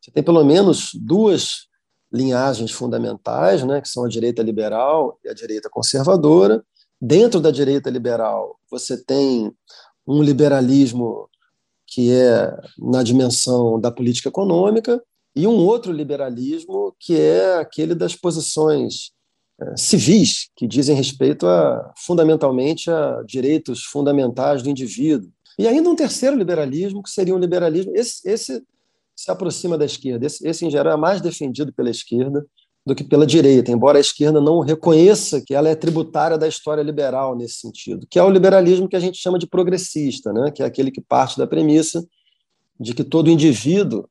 você 0.00 0.10
tem 0.10 0.22
pelo 0.22 0.44
menos 0.44 0.90
duas 0.94 1.66
linhagens 2.12 2.70
fundamentais, 2.70 3.62
né, 3.64 3.80
que 3.80 3.88
são 3.88 4.04
a 4.04 4.08
direita 4.08 4.42
liberal 4.42 5.18
e 5.24 5.28
a 5.28 5.34
direita 5.34 5.68
conservadora. 5.70 6.64
Dentro 7.00 7.40
da 7.40 7.50
direita 7.50 7.90
liberal, 7.90 8.58
você 8.70 8.96
tem 8.96 9.52
um 10.06 10.22
liberalismo 10.22 11.28
que 11.96 12.12
é 12.12 12.54
na 12.78 13.02
dimensão 13.02 13.80
da 13.80 13.90
política 13.90 14.28
econômica, 14.28 15.02
e 15.34 15.46
um 15.46 15.56
outro 15.56 15.90
liberalismo, 15.90 16.94
que 17.00 17.18
é 17.18 17.54
aquele 17.54 17.94
das 17.94 18.14
posições 18.14 19.12
é, 19.58 19.74
civis, 19.78 20.50
que 20.54 20.66
dizem 20.66 20.94
respeito 20.94 21.46
a, 21.46 21.94
fundamentalmente 21.96 22.90
a 22.90 23.22
direitos 23.26 23.84
fundamentais 23.84 24.62
do 24.62 24.68
indivíduo. 24.68 25.30
E 25.58 25.66
ainda 25.66 25.88
um 25.88 25.96
terceiro 25.96 26.36
liberalismo, 26.36 27.02
que 27.02 27.08
seria 27.08 27.34
um 27.34 27.38
liberalismo, 27.38 27.92
esse, 27.96 28.28
esse 28.28 28.62
se 29.16 29.30
aproxima 29.30 29.78
da 29.78 29.86
esquerda, 29.86 30.26
esse, 30.26 30.46
esse 30.46 30.66
em 30.66 30.70
geral 30.70 30.92
é 30.92 31.00
mais 31.00 31.22
defendido 31.22 31.72
pela 31.72 31.88
esquerda, 31.88 32.44
do 32.86 32.94
que 32.94 33.02
pela 33.02 33.26
direita, 33.26 33.72
embora 33.72 33.98
a 33.98 34.00
esquerda 34.00 34.40
não 34.40 34.60
reconheça 34.60 35.40
que 35.40 35.52
ela 35.52 35.68
é 35.68 35.74
tributária 35.74 36.38
da 36.38 36.46
história 36.46 36.82
liberal 36.82 37.34
nesse 37.34 37.56
sentido, 37.56 38.06
que 38.08 38.16
é 38.16 38.22
o 38.22 38.30
liberalismo 38.30 38.88
que 38.88 38.94
a 38.94 39.00
gente 39.00 39.18
chama 39.18 39.40
de 39.40 39.46
progressista, 39.46 40.32
né? 40.32 40.52
que 40.52 40.62
é 40.62 40.66
aquele 40.66 40.92
que 40.92 41.00
parte 41.00 41.36
da 41.36 41.48
premissa 41.48 42.06
de 42.78 42.94
que 42.94 43.02
todo 43.02 43.28
indivíduo 43.28 44.08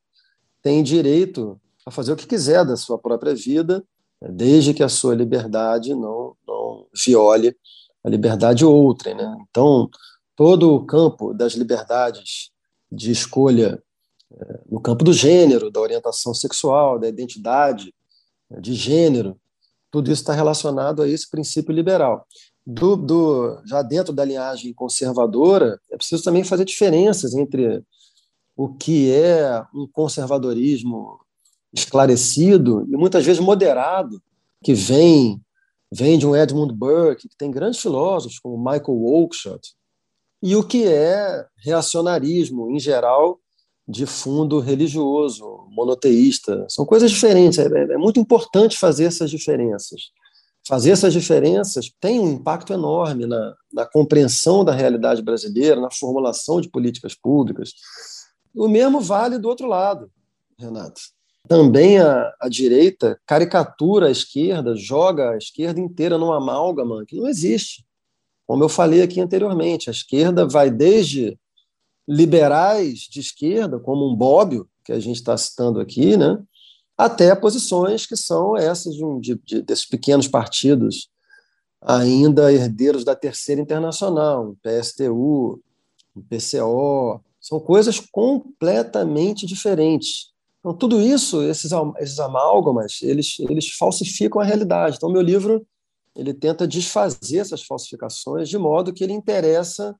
tem 0.62 0.82
direito 0.82 1.58
a 1.86 1.90
fazer 1.90 2.12
o 2.12 2.16
que 2.16 2.26
quiser 2.26 2.66
da 2.66 2.76
sua 2.76 2.98
própria 2.98 3.34
vida, 3.34 3.82
desde 4.20 4.74
que 4.74 4.82
a 4.82 4.88
sua 4.90 5.14
liberdade 5.14 5.94
não, 5.94 6.36
não 6.46 6.86
viole 6.94 7.56
a 8.04 8.10
liberdade 8.10 8.62
outra. 8.62 9.14
Né? 9.14 9.36
Então, 9.48 9.88
todo 10.34 10.74
o 10.74 10.84
campo 10.84 11.32
das 11.32 11.54
liberdades 11.54 12.50
de 12.92 13.10
escolha 13.10 13.82
é, 14.30 14.60
no 14.68 14.80
campo 14.80 15.02
do 15.02 15.14
gênero, 15.14 15.70
da 15.70 15.80
orientação 15.80 16.34
sexual, 16.34 16.98
da 16.98 17.08
identidade 17.08 17.86
né, 17.86 17.95
de 18.50 18.74
gênero, 18.74 19.38
tudo 19.90 20.10
isso 20.10 20.22
está 20.22 20.32
relacionado 20.32 21.02
a 21.02 21.08
esse 21.08 21.30
princípio 21.30 21.72
liberal. 21.72 22.26
Do, 22.66 22.96
do, 22.96 23.62
já 23.64 23.80
dentro 23.82 24.12
da 24.12 24.24
linhagem 24.24 24.72
conservadora, 24.74 25.80
é 25.90 25.96
preciso 25.96 26.24
também 26.24 26.42
fazer 26.42 26.64
diferenças 26.64 27.34
entre 27.34 27.82
o 28.56 28.74
que 28.74 29.12
é 29.12 29.62
um 29.74 29.86
conservadorismo 29.86 31.20
esclarecido 31.72 32.86
e 32.88 32.96
muitas 32.96 33.24
vezes 33.24 33.40
moderado, 33.40 34.20
que 34.64 34.74
vem 34.74 35.40
vem 35.92 36.18
de 36.18 36.26
um 36.26 36.34
Edmund 36.34 36.74
Burke, 36.74 37.28
que 37.28 37.36
tem 37.36 37.50
grandes 37.50 37.80
filósofos 37.80 38.38
como 38.38 38.58
Michael 38.58 39.02
Oakeshott, 39.02 39.74
e 40.42 40.56
o 40.56 40.66
que 40.66 40.86
é 40.86 41.46
reacionarismo 41.58 42.70
em 42.70 42.78
geral 42.78 43.40
de 43.88 44.04
fundo 44.04 44.58
religioso, 44.58 45.66
monoteísta. 45.70 46.66
São 46.68 46.84
coisas 46.84 47.10
diferentes, 47.10 47.58
é, 47.58 47.66
é 47.66 47.96
muito 47.96 48.18
importante 48.18 48.76
fazer 48.78 49.04
essas 49.04 49.30
diferenças. 49.30 50.10
Fazer 50.66 50.90
essas 50.90 51.12
diferenças 51.12 51.92
tem 52.00 52.18
um 52.18 52.32
impacto 52.32 52.72
enorme 52.72 53.24
na, 53.24 53.54
na 53.72 53.86
compreensão 53.86 54.64
da 54.64 54.74
realidade 54.74 55.22
brasileira, 55.22 55.80
na 55.80 55.90
formulação 55.90 56.60
de 56.60 56.68
políticas 56.68 57.14
públicas. 57.14 57.70
O 58.52 58.66
mesmo 58.66 59.00
vale 59.00 59.38
do 59.38 59.48
outro 59.48 59.68
lado, 59.68 60.10
Renato. 60.58 61.00
Também 61.46 62.00
a, 62.00 62.34
a 62.40 62.48
direita 62.48 63.20
caricatura 63.24 64.08
a 64.08 64.10
esquerda, 64.10 64.74
joga 64.74 65.30
a 65.30 65.36
esquerda 65.36 65.78
inteira 65.78 66.18
numa 66.18 66.38
amálgama 66.38 67.04
que 67.06 67.14
não 67.14 67.28
existe. 67.28 67.86
Como 68.44 68.64
eu 68.64 68.68
falei 68.68 69.02
aqui 69.02 69.20
anteriormente, 69.20 69.88
a 69.88 69.92
esquerda 69.92 70.44
vai 70.44 70.68
desde 70.68 71.38
liberais 72.06 73.00
de 73.00 73.20
esquerda, 73.20 73.78
como 73.78 74.10
um 74.10 74.14
Bobbio, 74.14 74.68
que 74.84 74.92
a 74.92 75.00
gente 75.00 75.16
está 75.16 75.36
citando 75.36 75.80
aqui, 75.80 76.16
né, 76.16 76.38
até 76.96 77.34
posições 77.34 78.06
que 78.06 78.16
são 78.16 78.56
essas 78.56 78.94
de, 78.94 79.20
de, 79.20 79.40
de, 79.44 79.62
desses 79.62 79.86
pequenos 79.86 80.28
partidos 80.28 81.08
ainda 81.80 82.52
herdeiros 82.52 83.04
da 83.04 83.14
Terceira 83.14 83.60
Internacional, 83.60 84.50
um 84.50 84.56
PSTU, 84.56 85.60
um 86.16 86.22
PCO, 86.22 87.20
são 87.40 87.60
coisas 87.60 88.00
completamente 88.00 89.46
diferentes. 89.46 90.32
Então, 90.60 90.74
tudo 90.74 91.00
isso, 91.00 91.42
esses, 91.42 91.70
esses 91.98 92.18
amálgamas, 92.18 93.00
eles, 93.02 93.36
eles 93.40 93.68
falsificam 93.70 94.40
a 94.40 94.44
realidade. 94.44 94.96
Então, 94.96 95.12
meu 95.12 95.22
livro 95.22 95.64
ele 96.16 96.32
tenta 96.32 96.66
desfazer 96.66 97.38
essas 97.38 97.62
falsificações 97.62 98.48
de 98.48 98.56
modo 98.56 98.92
que 98.92 99.04
ele 99.04 99.12
interessa 99.12 99.94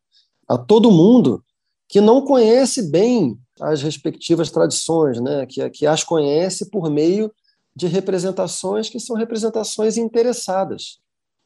a 0.48 0.56
todo 0.56 0.90
mundo 0.90 1.44
que 1.88 2.00
não 2.00 2.22
conhece 2.22 2.90
bem 2.90 3.38
as 3.60 3.82
respectivas 3.82 4.50
tradições, 4.50 5.20
né? 5.20 5.46
que, 5.46 5.68
que 5.70 5.86
as 5.86 6.04
conhece 6.04 6.70
por 6.70 6.90
meio 6.90 7.32
de 7.74 7.86
representações 7.86 8.88
que 8.88 8.98
são 8.98 9.16
representações 9.16 9.96
interessadas. 9.96 10.98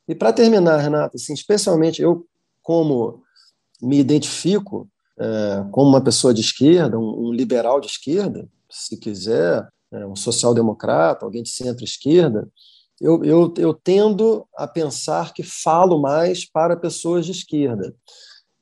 E 0.09 0.15
para 0.15 0.33
terminar, 0.33 0.79
Renata, 0.79 1.17
assim, 1.17 1.35
especialmente 1.35 2.01
eu, 2.01 2.27
como 2.63 3.23
me 3.83 3.99
identifico 3.99 4.89
é, 5.19 5.65
como 5.71 5.89
uma 5.89 6.03
pessoa 6.03 6.33
de 6.33 6.41
esquerda, 6.41 6.99
um, 6.99 7.29
um 7.29 7.33
liberal 7.33 7.81
de 7.81 7.87
esquerda, 7.87 8.49
se 8.71 8.97
quiser, 8.97 9.69
é, 9.93 10.07
um 10.07 10.17
social-democrata, 10.17 11.25
alguém 11.25 11.43
de 11.43 11.51
centro-esquerda, 11.51 12.49
eu, 13.01 13.25
eu, 13.25 13.55
eu 13.57 13.75
tendo 13.75 14.47
a 14.57 14.67
pensar 14.67 15.33
que 15.33 15.43
falo 15.43 16.01
mais 16.01 16.45
para 16.45 16.77
pessoas 16.77 17.27
de 17.27 17.33
esquerda. 17.33 17.95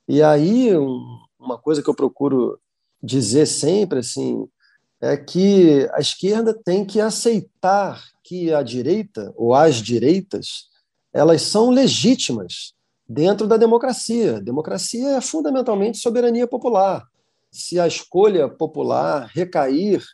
E 0.08 0.22
aí, 0.22 0.76
um, 0.76 1.18
uma 1.38 1.58
coisa 1.58 1.82
que 1.82 1.88
eu 1.88 1.94
procuro 1.94 2.58
dizer 3.02 3.46
sempre 3.46 4.00
assim 4.00 4.48
é 5.00 5.16
que 5.16 5.88
a 5.92 6.00
esquerda 6.00 6.52
tem 6.52 6.84
que 6.84 7.00
aceitar 7.00 8.02
que 8.24 8.52
a 8.52 8.62
direita 8.62 9.32
ou 9.36 9.54
as 9.54 9.76
direitas 9.76 10.66
elas 11.12 11.42
são 11.42 11.70
legítimas 11.70 12.74
dentro 13.08 13.46
da 13.46 13.56
democracia. 13.56 14.40
Democracia 14.40 15.16
é 15.16 15.20
fundamentalmente 15.20 15.98
soberania 15.98 16.46
popular. 16.46 17.06
Se 17.50 17.80
a 17.80 17.86
escolha 17.86 18.48
popular 18.48 19.30
recair 19.32 20.04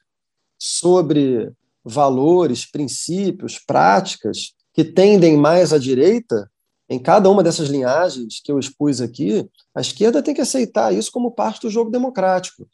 sobre 0.59 1.53
valores, 1.85 2.65
princípios, 2.65 3.59
práticas 3.59 4.55
que 4.73 4.85
tendem 4.85 5.37
mais 5.37 5.73
à 5.73 5.79
direita, 5.79 6.51
em 6.89 6.99
cada 6.99 7.31
uma 7.31 7.43
dessas 7.43 7.69
linhagens 7.69 8.41
que 8.43 8.53
eu 8.53 8.59
expus 8.59 9.01
aqui, 9.01 9.49
a 9.75 9.81
esquerda 9.81 10.23
tem 10.23 10.35
que 10.35 10.41
aceitar 10.41 10.93
isso 10.93 11.11
como 11.11 11.31
parte 11.31 11.63
do 11.63 11.71
jogo 11.71 11.91
democrático. 11.91 12.69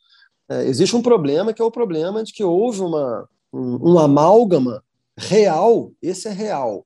É, 0.48 0.64
existe 0.64 0.96
um 0.96 1.02
problema 1.02 1.52
que 1.52 1.62
é 1.62 1.64
o 1.64 1.70
problema 1.70 2.22
de 2.24 2.32
que 2.32 2.42
houve 2.42 2.80
uma, 2.80 3.28
um, 3.52 3.92
um 3.92 3.98
amálgama 3.98 4.82
real, 5.16 5.92
esse 6.02 6.26
é 6.28 6.32
real, 6.32 6.84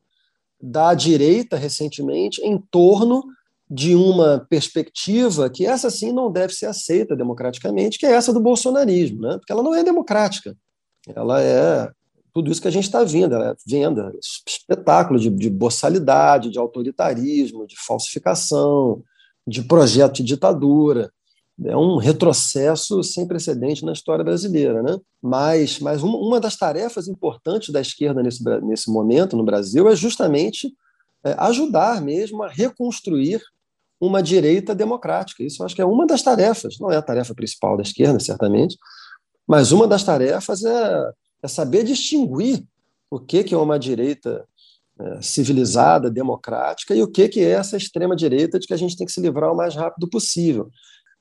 da 0.61 0.95
direita 0.95 1.57
recentemente 1.57 2.43
em 2.43 2.59
torno 2.59 3.23
de 3.71 3.95
uma 3.95 4.47
perspectiva 4.49 5.49
que 5.49 5.67
essa 5.67 5.91
sim 5.91 6.13
não 6.13 6.31
deve 6.31 6.53
ser 6.53 6.67
aceita 6.67 7.17
democraticamente, 7.17 7.99
que 7.99 8.07
é 8.07 8.13
essa 8.13 8.33
do 8.33 8.41
bolsonarismo, 8.41 9.23
né? 9.23 9.37
porque 9.39 9.53
ela 9.53 9.63
não 9.63 9.75
é 9.75 9.83
democrática. 9.83 10.55
Ela 11.15 11.43
é 11.43 11.91
tudo 12.35 12.51
isso 12.51 12.61
que 12.61 12.69
a 12.69 12.71
gente 12.71 12.85
está 12.85 13.05
vendo, 13.05 13.37
é 13.37 13.55
venda, 13.67 14.13
espetáculo 14.47 15.19
de, 15.19 15.31
de 15.31 15.49
boçalidade, 15.49 16.51
de 16.51 16.59
autoritarismo, 16.59 17.67
de 17.67 17.77
falsificação, 17.79 19.03
de 19.47 19.63
projeto 19.63 20.15
de 20.17 20.25
ditadura 20.25 21.11
é 21.63 21.77
um 21.77 21.99
retrocesso 21.99 23.03
sem 23.03 23.29
precedente 23.29 23.85
na 23.85 23.93
história 23.93 24.25
brasileira. 24.25 24.83
Né? 24.83 24.99
Mas, 25.23 25.79
mas 25.79 26.03
uma, 26.03 26.19
uma 26.19 26.41
das 26.41 26.57
tarefas 26.57 27.07
importantes 27.07 27.73
da 27.73 27.81
esquerda 27.81 28.23
nesse, 28.23 28.43
nesse 28.63 28.91
momento 28.91 29.37
no 29.37 29.45
Brasil 29.45 29.89
é 29.89 29.95
justamente 29.95 30.75
é, 31.25 31.35
ajudar 31.39 32.03
mesmo 32.03 32.43
a 32.43 32.49
reconstruir 32.49 33.41
uma 34.01 34.23
direita 34.23 34.75
democrática. 34.75 35.45
Isso 35.45 35.63
acho 35.63 35.75
que 35.75 35.83
é 35.83 35.87
uma 35.87 36.07
das 36.07 36.23
tarefas, 36.23 36.79
não 36.81 36.91
é 36.91 36.97
a 36.97 37.03
tarefa 37.03 37.35
principal 37.35 37.77
da 37.77 37.83
esquerda, 37.83 38.19
certamente, 38.19 38.77
mas 39.47 39.71
uma 39.71 39.87
das 39.87 40.03
tarefas 40.03 40.65
é, 40.65 41.11
é 41.45 41.49
saber 41.49 41.85
distinguir 41.85 42.65
o 43.11 43.21
que, 43.21 43.45
que 43.45 43.55
é 43.55 43.59
uma 43.59 43.79
direita 43.79 44.49
é, 44.99 45.21
civilizada, 45.21 46.11
democrática, 46.11 46.95
e 46.95 47.03
o 47.03 47.07
que, 47.07 47.29
que 47.29 47.41
é 47.41 47.51
essa 47.51 47.77
extrema-direita 47.77 48.59
de 48.59 48.67
que 48.67 48.73
a 48.73 48.79
gente 48.79 48.97
tem 48.97 49.07
que 49.07 49.13
se 49.13 49.21
livrar 49.21 49.53
o 49.53 49.57
mais 49.57 49.75
rápido 49.75 50.09
possível. 50.09 50.71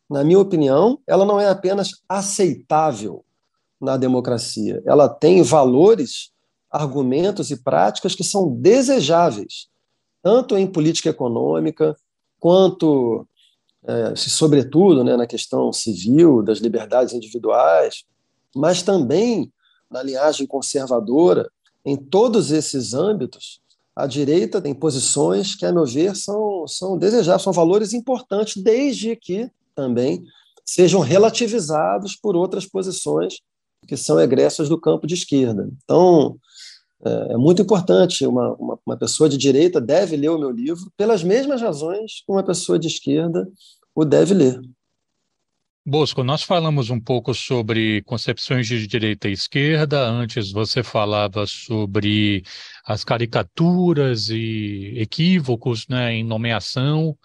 Na 0.10 0.24
minha 0.24 0.40
opinião, 0.40 0.98
ela 1.06 1.26
não 1.26 1.42
é 1.42 1.50
apenas 1.50 2.02
aceitável 2.08 3.26
na 3.82 3.98
democracia, 3.98 4.82
ela 4.86 5.10
tem 5.10 5.44
valores, 5.44 6.32
argumentos 6.72 7.52
e 7.52 7.62
práticas 7.62 8.16
que 8.16 8.24
são 8.24 8.50
desejáveis, 8.50 9.68
tanto 10.22 10.58
em 10.58 10.66
política 10.66 11.10
econômica, 11.10 11.98
quanto, 12.40 13.28
é, 13.86 14.16
sobretudo, 14.16 15.04
né, 15.04 15.18
na 15.18 15.28
questão 15.28 15.74
civil, 15.74 16.42
das 16.42 16.60
liberdades 16.60 17.14
individuais, 17.14 18.06
mas 18.56 18.82
também 18.82 19.52
na 19.94 20.04
linhagem 20.04 20.48
conservadora, 20.48 21.50
em 21.86 21.96
todos 21.96 22.52
esses 22.52 22.94
âmbitos, 22.94 23.62
a 23.96 24.08
direita 24.08 24.60
tem 24.60 24.74
posições 24.74 25.56
que, 25.56 25.66
a 25.66 25.72
meu 25.72 25.86
ver, 25.86 26.16
são, 26.16 26.68
são 26.68 26.98
desejáveis, 26.98 27.44
são 27.44 27.54
valores 27.54 27.94
importantes, 27.94 28.62
desde 28.62 29.16
que 29.16 29.50
também 29.76 30.24
sejam 30.66 31.00
relativizados 31.00 32.16
por 32.16 32.36
outras 32.36 32.66
posições 32.66 33.36
que 33.88 33.96
são 33.96 34.20
egressas 34.20 34.68
do 34.68 34.80
campo 34.80 35.06
de 35.06 35.14
esquerda. 35.14 35.70
Então, 35.84 36.38
é, 37.06 37.34
é 37.34 37.38
muito 37.38 37.62
importante, 37.62 38.26
uma, 38.26 38.54
uma, 38.56 38.80
uma, 38.86 38.98
pessoa 38.98 39.30
de 39.30 39.38
direita 39.38 39.80
deve 39.80 40.16
ler 40.16 40.30
o 40.30 40.40
meu 40.40 40.50
livro 40.50 40.92
pelas 40.98 41.24
mesmas 41.24 41.62
razões 41.62 42.24
que 42.26 42.32
uma 42.32 42.44
pessoa 42.44 42.80
de 42.80 42.88
esquerda 42.88 43.48
o 43.94 44.04
deve 44.04 44.34
ler. 44.34 44.60
Bosco, 45.86 46.24
nós 46.24 46.44
falamos 46.44 46.90
um 46.90 47.00
pouco 47.00 47.34
sobre 47.34 48.02
concepções 48.04 48.66
de 48.68 48.88
direita 48.88 49.28
e 49.28 49.34
esquerda. 49.34 50.08
Antes 50.08 50.50
você 50.50 50.82
falava 50.82 51.46
sobre 51.46 52.42
as 52.86 53.04
caricaturas 53.04 54.30
e 54.30 54.94
equívocos 54.96 55.86
né, 55.90 56.14
em 56.14 56.24
nomeação. 56.24 57.18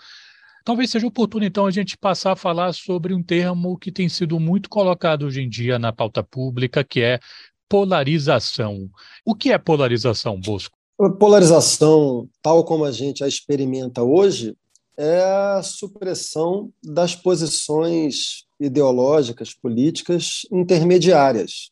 Talvez 0.64 0.90
seja 0.90 1.07
oportuno, 1.07 1.44
então, 1.44 1.66
a 1.66 1.71
gente 1.71 1.97
passar 1.97 2.33
a 2.33 2.37
falar 2.37 2.75
sobre 2.75 3.14
um 3.14 3.23
termo 3.23 3.79
que 3.79 3.92
tem 3.92 4.09
sido 4.09 4.40
muito 4.40 4.68
colocado 4.68 5.27
hoje 5.27 5.40
em 5.40 5.49
dia 5.49 5.79
na 5.79 5.92
pauta 5.92 6.23
pública, 6.23 6.83
que 6.83 7.01
é 7.01 7.21
polarização. 7.68 8.90
O 9.25 9.37
que 9.37 9.53
é 9.53 9.57
polarização, 9.57 10.38
Bosco? 10.40 10.77
Polarização, 11.21 12.29
tal 12.42 12.64
como 12.64 12.85
a 12.85 12.90
gente 12.90 13.23
a 13.23 13.29
experimenta 13.29 14.03
hoje, 14.03 14.57
é 14.99 15.23
a 15.23 15.63
supressão 15.63 16.73
das 16.83 17.15
posições 17.15 18.45
ideológicas, 18.59 19.55
políticas 19.55 20.43
intermediárias. 20.51 21.71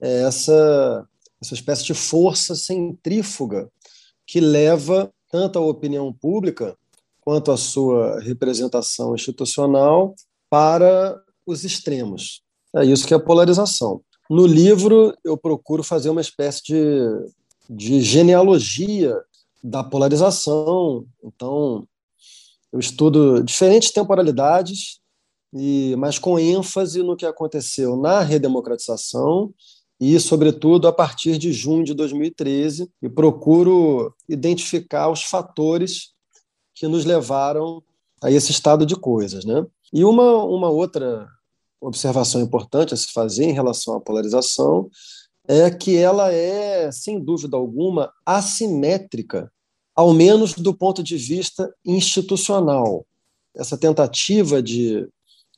É 0.00 0.22
essa 0.22 1.08
essa 1.40 1.54
espécie 1.54 1.84
de 1.84 1.94
força 1.94 2.54
centrífuga 2.54 3.68
que 4.24 4.40
leva 4.40 5.12
tanto 5.28 5.58
a 5.58 5.62
opinião 5.62 6.12
pública 6.12 6.76
quanto 7.20 7.50
a 7.50 7.56
sua 7.56 8.20
representação 8.20 9.14
institucional 9.14 10.14
para 10.48 11.20
os 11.44 11.64
extremos. 11.64 12.42
É 12.76 12.84
isso 12.84 13.06
que 13.06 13.12
é 13.12 13.16
a 13.16 13.20
polarização. 13.20 14.00
No 14.30 14.46
livro, 14.46 15.12
eu 15.24 15.36
procuro 15.36 15.82
fazer 15.82 16.10
uma 16.10 16.20
espécie 16.20 16.62
de, 16.62 16.76
de 17.68 18.00
genealogia 18.00 19.20
da 19.62 19.82
polarização. 19.82 21.04
Então, 21.22 21.86
eu 22.72 22.80
estudo 22.80 23.42
diferentes 23.42 23.90
temporalidades, 23.90 25.00
e 25.54 25.94
mas 25.98 26.18
com 26.18 26.38
ênfase 26.38 27.02
no 27.02 27.16
que 27.16 27.26
aconteceu 27.26 27.96
na 27.96 28.20
redemocratização 28.20 29.52
e, 30.00 30.18
sobretudo, 30.18 30.88
a 30.88 30.92
partir 30.92 31.38
de 31.38 31.52
junho 31.52 31.84
de 31.84 31.94
2013, 31.94 32.90
e 33.02 33.08
procuro 33.08 34.12
identificar 34.28 35.08
os 35.10 35.22
fatores 35.22 36.12
que 36.74 36.88
nos 36.88 37.04
levaram 37.04 37.82
a 38.22 38.30
esse 38.30 38.50
estado 38.50 38.86
de 38.86 38.96
coisas. 38.96 39.44
Né? 39.44 39.64
E 39.92 40.04
uma, 40.04 40.42
uma 40.44 40.70
outra 40.70 41.28
observação 41.80 42.40
importante 42.40 42.94
a 42.94 42.96
se 42.96 43.12
fazer 43.12 43.44
em 43.44 43.52
relação 43.52 43.94
à 43.94 44.00
polarização 44.00 44.88
é 45.46 45.70
que 45.70 45.96
ela 45.96 46.32
é, 46.32 46.90
sem 46.90 47.22
dúvida 47.22 47.56
alguma, 47.56 48.12
assimétrica, 48.24 49.52
ao 49.94 50.12
menos 50.12 50.54
do 50.54 50.74
ponto 50.74 51.02
de 51.02 51.16
vista 51.16 51.72
institucional. 51.84 53.06
Essa 53.54 53.76
tentativa 53.76 54.62
de, 54.62 55.06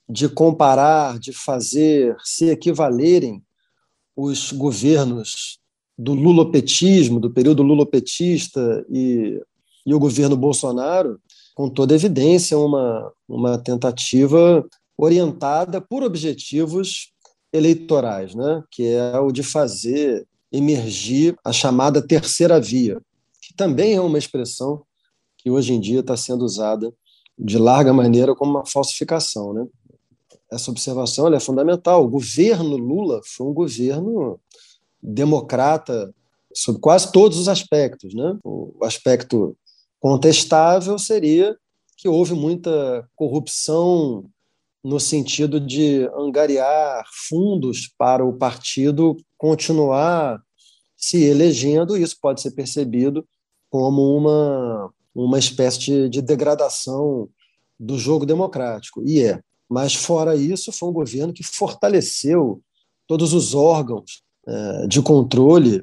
de 0.08 0.28
comparar, 0.28 1.18
de 1.18 1.32
fazer 1.32 2.16
se 2.24 2.50
equivalerem 2.50 3.42
os 4.16 4.52
governos 4.52 5.58
do 5.96 6.12
lulopetismo, 6.12 7.20
do 7.20 7.30
período 7.30 7.62
lulopetista 7.62 8.84
e, 8.90 9.40
e 9.86 9.94
o 9.94 9.98
governo 9.98 10.36
Bolsonaro, 10.36 11.20
com 11.54 11.68
toda 11.68 11.94
evidência, 11.94 12.58
uma, 12.58 13.12
uma 13.28 13.58
tentativa 13.58 14.66
orientada 14.98 15.80
por 15.80 16.02
objetivos 16.02 17.12
eleitorais, 17.52 18.34
né? 18.34 18.62
que 18.70 18.86
é 18.86 19.18
o 19.18 19.30
de 19.30 19.42
fazer 19.44 20.26
emergir 20.50 21.36
a 21.44 21.52
chamada 21.52 22.04
terceira 22.04 22.60
via, 22.60 23.00
também 23.56 23.94
é 23.94 24.00
uma 24.00 24.18
expressão 24.18 24.84
que 25.38 25.50
hoje 25.50 25.72
em 25.72 25.80
dia 25.80 26.00
está 26.00 26.16
sendo 26.16 26.44
usada 26.44 26.92
de 27.38 27.58
larga 27.58 27.92
maneira 27.92 28.34
como 28.34 28.52
uma 28.52 28.66
falsificação. 28.66 29.52
Né? 29.52 29.66
Essa 30.50 30.70
observação 30.70 31.32
é 31.32 31.40
fundamental. 31.40 32.04
O 32.04 32.08
governo 32.08 32.76
Lula 32.76 33.20
foi 33.24 33.46
um 33.46 33.52
governo 33.52 34.40
democrata 35.02 36.14
sob 36.54 36.78
quase 36.78 37.10
todos 37.12 37.38
os 37.38 37.48
aspectos. 37.48 38.14
Né? 38.14 38.38
O 38.44 38.78
aspecto 38.82 39.56
contestável 40.00 40.98
seria 40.98 41.56
que 41.96 42.08
houve 42.08 42.34
muita 42.34 43.08
corrupção 43.14 44.24
no 44.82 45.00
sentido 45.00 45.58
de 45.58 46.08
angariar 46.14 47.04
fundos 47.28 47.88
para 47.96 48.24
o 48.24 48.34
partido 48.34 49.16
continuar 49.38 50.42
se 50.94 51.22
elegendo, 51.22 51.96
e 51.96 52.02
isso 52.02 52.16
pode 52.20 52.40
ser 52.40 52.50
percebido 52.50 53.26
como 53.74 54.16
uma, 54.16 54.88
uma 55.12 55.36
espécie 55.36 55.80
de, 55.80 56.08
de 56.08 56.22
degradação 56.22 57.28
do 57.76 57.98
jogo 57.98 58.24
democrático, 58.24 59.02
e 59.04 59.20
é. 59.20 59.40
Mas, 59.68 59.96
fora 59.96 60.36
isso, 60.36 60.70
foi 60.70 60.88
um 60.88 60.92
governo 60.92 61.32
que 61.32 61.42
fortaleceu 61.42 62.62
todos 63.04 63.32
os 63.32 63.52
órgãos 63.52 64.22
é, 64.46 64.86
de 64.86 65.02
controle, 65.02 65.82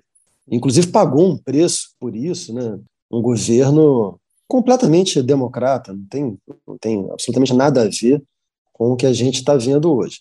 inclusive 0.50 0.88
pagou 0.88 1.32
um 1.32 1.38
preço 1.38 1.90
por 2.00 2.16
isso, 2.16 2.54
né? 2.54 2.80
um 3.12 3.22
governo 3.22 4.18
completamente 4.48 5.22
democrata, 5.22 5.92
não 5.92 6.06
tem, 6.06 6.38
não 6.66 6.78
tem 6.78 7.10
absolutamente 7.12 7.54
nada 7.54 7.82
a 7.82 7.90
ver 7.90 8.24
com 8.72 8.94
o 8.94 8.96
que 8.96 9.06
a 9.06 9.12
gente 9.12 9.40
está 9.40 9.58
vendo 9.58 9.94
hoje. 9.94 10.20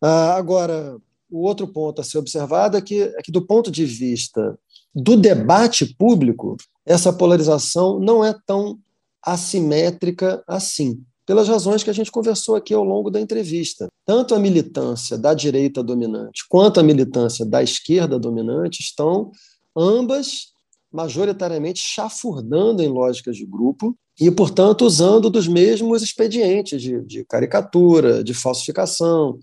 Ah, 0.00 0.34
agora, 0.36 0.96
o 1.28 1.40
outro 1.40 1.66
ponto 1.66 2.00
a 2.00 2.04
ser 2.04 2.18
observado 2.18 2.76
é 2.76 2.80
que, 2.80 3.02
é 3.02 3.20
que, 3.20 3.32
do 3.32 3.44
ponto 3.44 3.68
de 3.68 3.84
vista 3.84 4.56
do 4.94 5.16
debate 5.16 5.94
público, 5.94 6.56
essa 6.84 7.12
polarização 7.12 7.98
não 8.00 8.24
é 8.24 8.34
tão 8.46 8.78
assimétrica 9.22 10.42
assim, 10.46 11.02
pelas 11.26 11.46
razões 11.46 11.84
que 11.84 11.90
a 11.90 11.92
gente 11.92 12.10
conversou 12.10 12.56
aqui 12.56 12.74
ao 12.74 12.82
longo 12.82 13.10
da 13.10 13.20
entrevista. 13.20 13.88
Tanto 14.04 14.34
a 14.34 14.38
militância 14.38 15.16
da 15.16 15.32
direita 15.32 15.82
dominante 15.82 16.44
quanto 16.48 16.80
a 16.80 16.82
militância 16.82 17.46
da 17.46 17.62
esquerda 17.62 18.18
dominante 18.18 18.80
estão 18.80 19.30
ambas 19.76 20.48
majoritariamente 20.92 21.80
chafurdando 21.80 22.82
em 22.82 22.88
lógicas 22.88 23.36
de 23.36 23.46
grupo 23.46 23.96
e, 24.20 24.28
portanto, 24.30 24.84
usando 24.84 25.30
dos 25.30 25.46
mesmos 25.46 26.02
expedientes 26.02 26.82
de, 26.82 27.00
de 27.02 27.24
caricatura, 27.24 28.24
de 28.24 28.34
falsificação, 28.34 29.38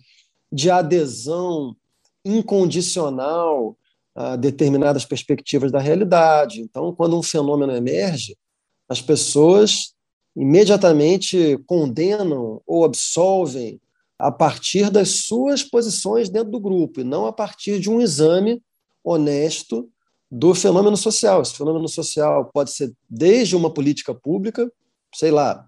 de 0.51 0.69
adesão 0.69 1.73
incondicional 2.25 3.77
determinadas 4.39 5.06
perspectivas 5.06 5.71
da 5.71 5.80
realidade. 5.80 6.62
Então, 6.62 6.93
quando 6.93 7.17
um 7.17 7.23
fenômeno 7.23 7.73
emerge, 7.73 8.36
as 8.89 9.01
pessoas 9.01 9.93
imediatamente 10.36 11.58
condenam 11.65 12.62
ou 12.65 12.86
absolvem 12.86 13.80
a 14.19 14.32
partir 14.32 14.89
das 14.89 15.10
suas 15.10 15.62
posições 15.62 16.30
dentro 16.30 16.51
do 16.51 16.60
grupo, 16.60 17.01
e 17.01 17.03
não 17.03 17.27
a 17.27 17.34
partir 17.34 17.80
de 17.80 17.89
um 17.89 18.01
exame 18.01 18.62
honesto 19.03 19.89
do 20.30 20.56
fenômeno 20.56 20.97
social. 20.97 21.41
Esse 21.41 21.53
fenômeno 21.53 21.88
social 21.88 22.49
pode 22.53 22.71
ser 22.71 22.91
desde 23.10 23.56
uma 23.56 23.71
política 23.71 24.13
pública, 24.13 24.71
sei 25.13 25.32
lá, 25.32 25.65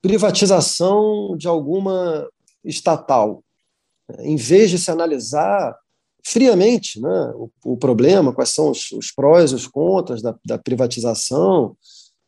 privatização 0.00 1.36
de 1.36 1.46
alguma 1.46 2.28
estatal. 2.64 3.42
Em 4.18 4.36
vez 4.36 4.70
de 4.70 4.78
se 4.78 4.90
analisar 4.90 5.76
friamente 6.24 7.00
né, 7.00 7.32
o, 7.34 7.50
o 7.64 7.76
problema, 7.76 8.32
quais 8.32 8.50
são 8.50 8.70
os, 8.70 8.90
os 8.92 9.10
prós 9.10 9.50
e 9.50 9.54
os 9.54 9.66
contras 9.66 10.22
da, 10.22 10.34
da 10.44 10.58
privatização, 10.58 11.76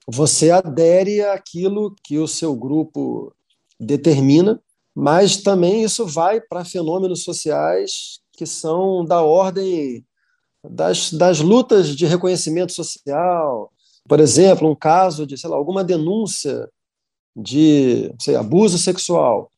você 0.07 0.51
adere 0.51 1.23
àquilo 1.23 1.95
que 2.03 2.19
o 2.19 2.29
seu 2.29 2.55
grupo 2.55 3.33
determina, 3.79 4.61
mas 4.95 5.39
também 5.39 5.83
isso 5.83 6.07
vai 6.07 6.41
para 6.41 6.65
fenômenos 6.65 7.25
sociais 7.25 8.21
que 8.33 8.47
são 8.47 9.05
da 9.05 9.23
ordem 9.23 10.05
das, 10.63 11.13
das 11.13 11.41
lutas 11.41 11.95
de 11.95 12.07
reconhecimento 12.07 12.73
social. 12.73 13.73
Por 14.09 14.21
exemplo, 14.21 14.69
um 14.69 14.75
caso 14.75 15.27
de, 15.27 15.39
sei 15.39 15.49
lá, 15.49 15.57
alguma 15.57 15.85
denúncia 15.85 16.69
de 17.35 18.13
sei, 18.21 18.37
abuso 18.37 18.79
sexual. 18.79 19.51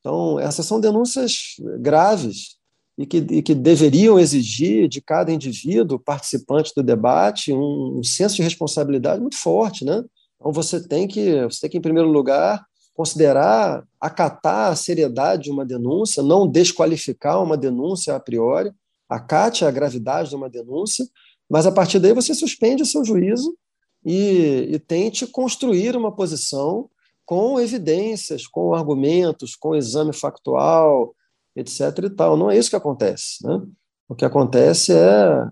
Então, 0.00 0.38
essas 0.40 0.66
são 0.66 0.80
denúncias 0.80 1.56
graves 1.78 2.56
e 2.96 3.06
que, 3.06 3.18
e 3.18 3.42
que 3.42 3.54
deveriam 3.54 4.18
exigir 4.18 4.88
de 4.88 5.00
cada 5.00 5.32
indivíduo 5.32 5.98
participante 5.98 6.72
do 6.76 6.82
debate 6.82 7.52
um, 7.52 7.98
um 7.98 8.02
senso 8.02 8.36
de 8.36 8.42
responsabilidade 8.42 9.20
muito 9.20 9.36
forte, 9.36 9.84
né? 9.84 10.04
Então 10.36 10.52
você 10.52 10.86
tem 10.86 11.06
que, 11.08 11.42
você 11.44 11.60
tem 11.62 11.70
que 11.70 11.78
em 11.78 11.82
primeiro 11.82 12.10
lugar 12.10 12.64
considerar, 12.94 13.84
acatar 14.00 14.70
a 14.70 14.76
seriedade 14.76 15.44
de 15.44 15.50
uma 15.50 15.64
denúncia, 15.64 16.22
não 16.22 16.46
desqualificar 16.46 17.42
uma 17.42 17.56
denúncia 17.56 18.14
a 18.14 18.20
priori, 18.20 18.70
acate 19.08 19.64
a 19.64 19.70
gravidade 19.70 20.30
de 20.30 20.36
uma 20.36 20.50
denúncia, 20.50 21.06
mas 21.48 21.66
a 21.66 21.72
partir 21.72 21.98
daí 21.98 22.12
você 22.12 22.34
suspende 22.34 22.82
o 22.82 22.86
seu 22.86 23.04
juízo 23.04 23.56
e, 24.04 24.68
e 24.70 24.78
tente 24.78 25.26
construir 25.26 25.96
uma 25.96 26.12
posição 26.12 26.88
com 27.24 27.58
evidências, 27.58 28.46
com 28.46 28.74
argumentos, 28.74 29.56
com 29.56 29.74
exame 29.74 30.12
factual, 30.12 31.14
etc. 31.56 32.04
E 32.04 32.10
tal. 32.10 32.36
Não 32.36 32.50
é 32.50 32.56
isso 32.56 32.70
que 32.70 32.76
acontece. 32.76 33.46
Né? 33.46 33.60
O 34.08 34.14
que 34.14 34.24
acontece 34.24 34.92
é 34.92 35.46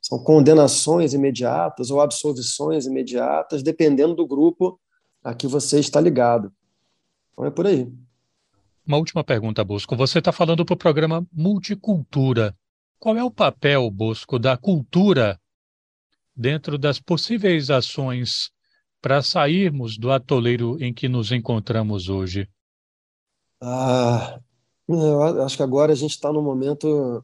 são 0.00 0.22
condenações 0.22 1.14
imediatas 1.14 1.90
ou 1.90 2.00
absolvições 2.00 2.86
imediatas, 2.86 3.62
dependendo 3.62 4.14
do 4.14 4.26
grupo 4.26 4.78
a 5.22 5.34
que 5.34 5.48
você 5.48 5.80
está 5.80 6.00
ligado. 6.00 6.52
Então 7.32 7.44
é 7.44 7.50
por 7.50 7.66
aí. 7.66 7.92
Uma 8.86 8.98
última 8.98 9.24
pergunta, 9.24 9.64
Bosco. 9.64 9.96
Você 9.96 10.20
está 10.20 10.30
falando 10.30 10.64
para 10.64 10.74
o 10.74 10.78
programa 10.78 11.26
Multicultura. 11.32 12.56
Qual 13.00 13.16
é 13.16 13.24
o 13.24 13.30
papel, 13.30 13.90
Bosco, 13.90 14.38
da 14.38 14.56
cultura 14.56 15.40
dentro 16.36 16.78
das 16.78 17.00
possíveis 17.00 17.68
ações 17.68 18.50
para 19.02 19.22
sairmos 19.22 19.98
do 19.98 20.12
atoleiro 20.12 20.80
em 20.80 20.94
que 20.94 21.08
nos 21.08 21.32
encontramos 21.32 22.08
hoje? 22.08 22.48
Ah, 23.60 24.38
eu 24.88 25.42
acho 25.42 25.56
que 25.56 25.62
agora 25.62 25.92
a 25.92 25.96
gente 25.96 26.12
está 26.12 26.32
num 26.32 26.42
momento 26.42 27.22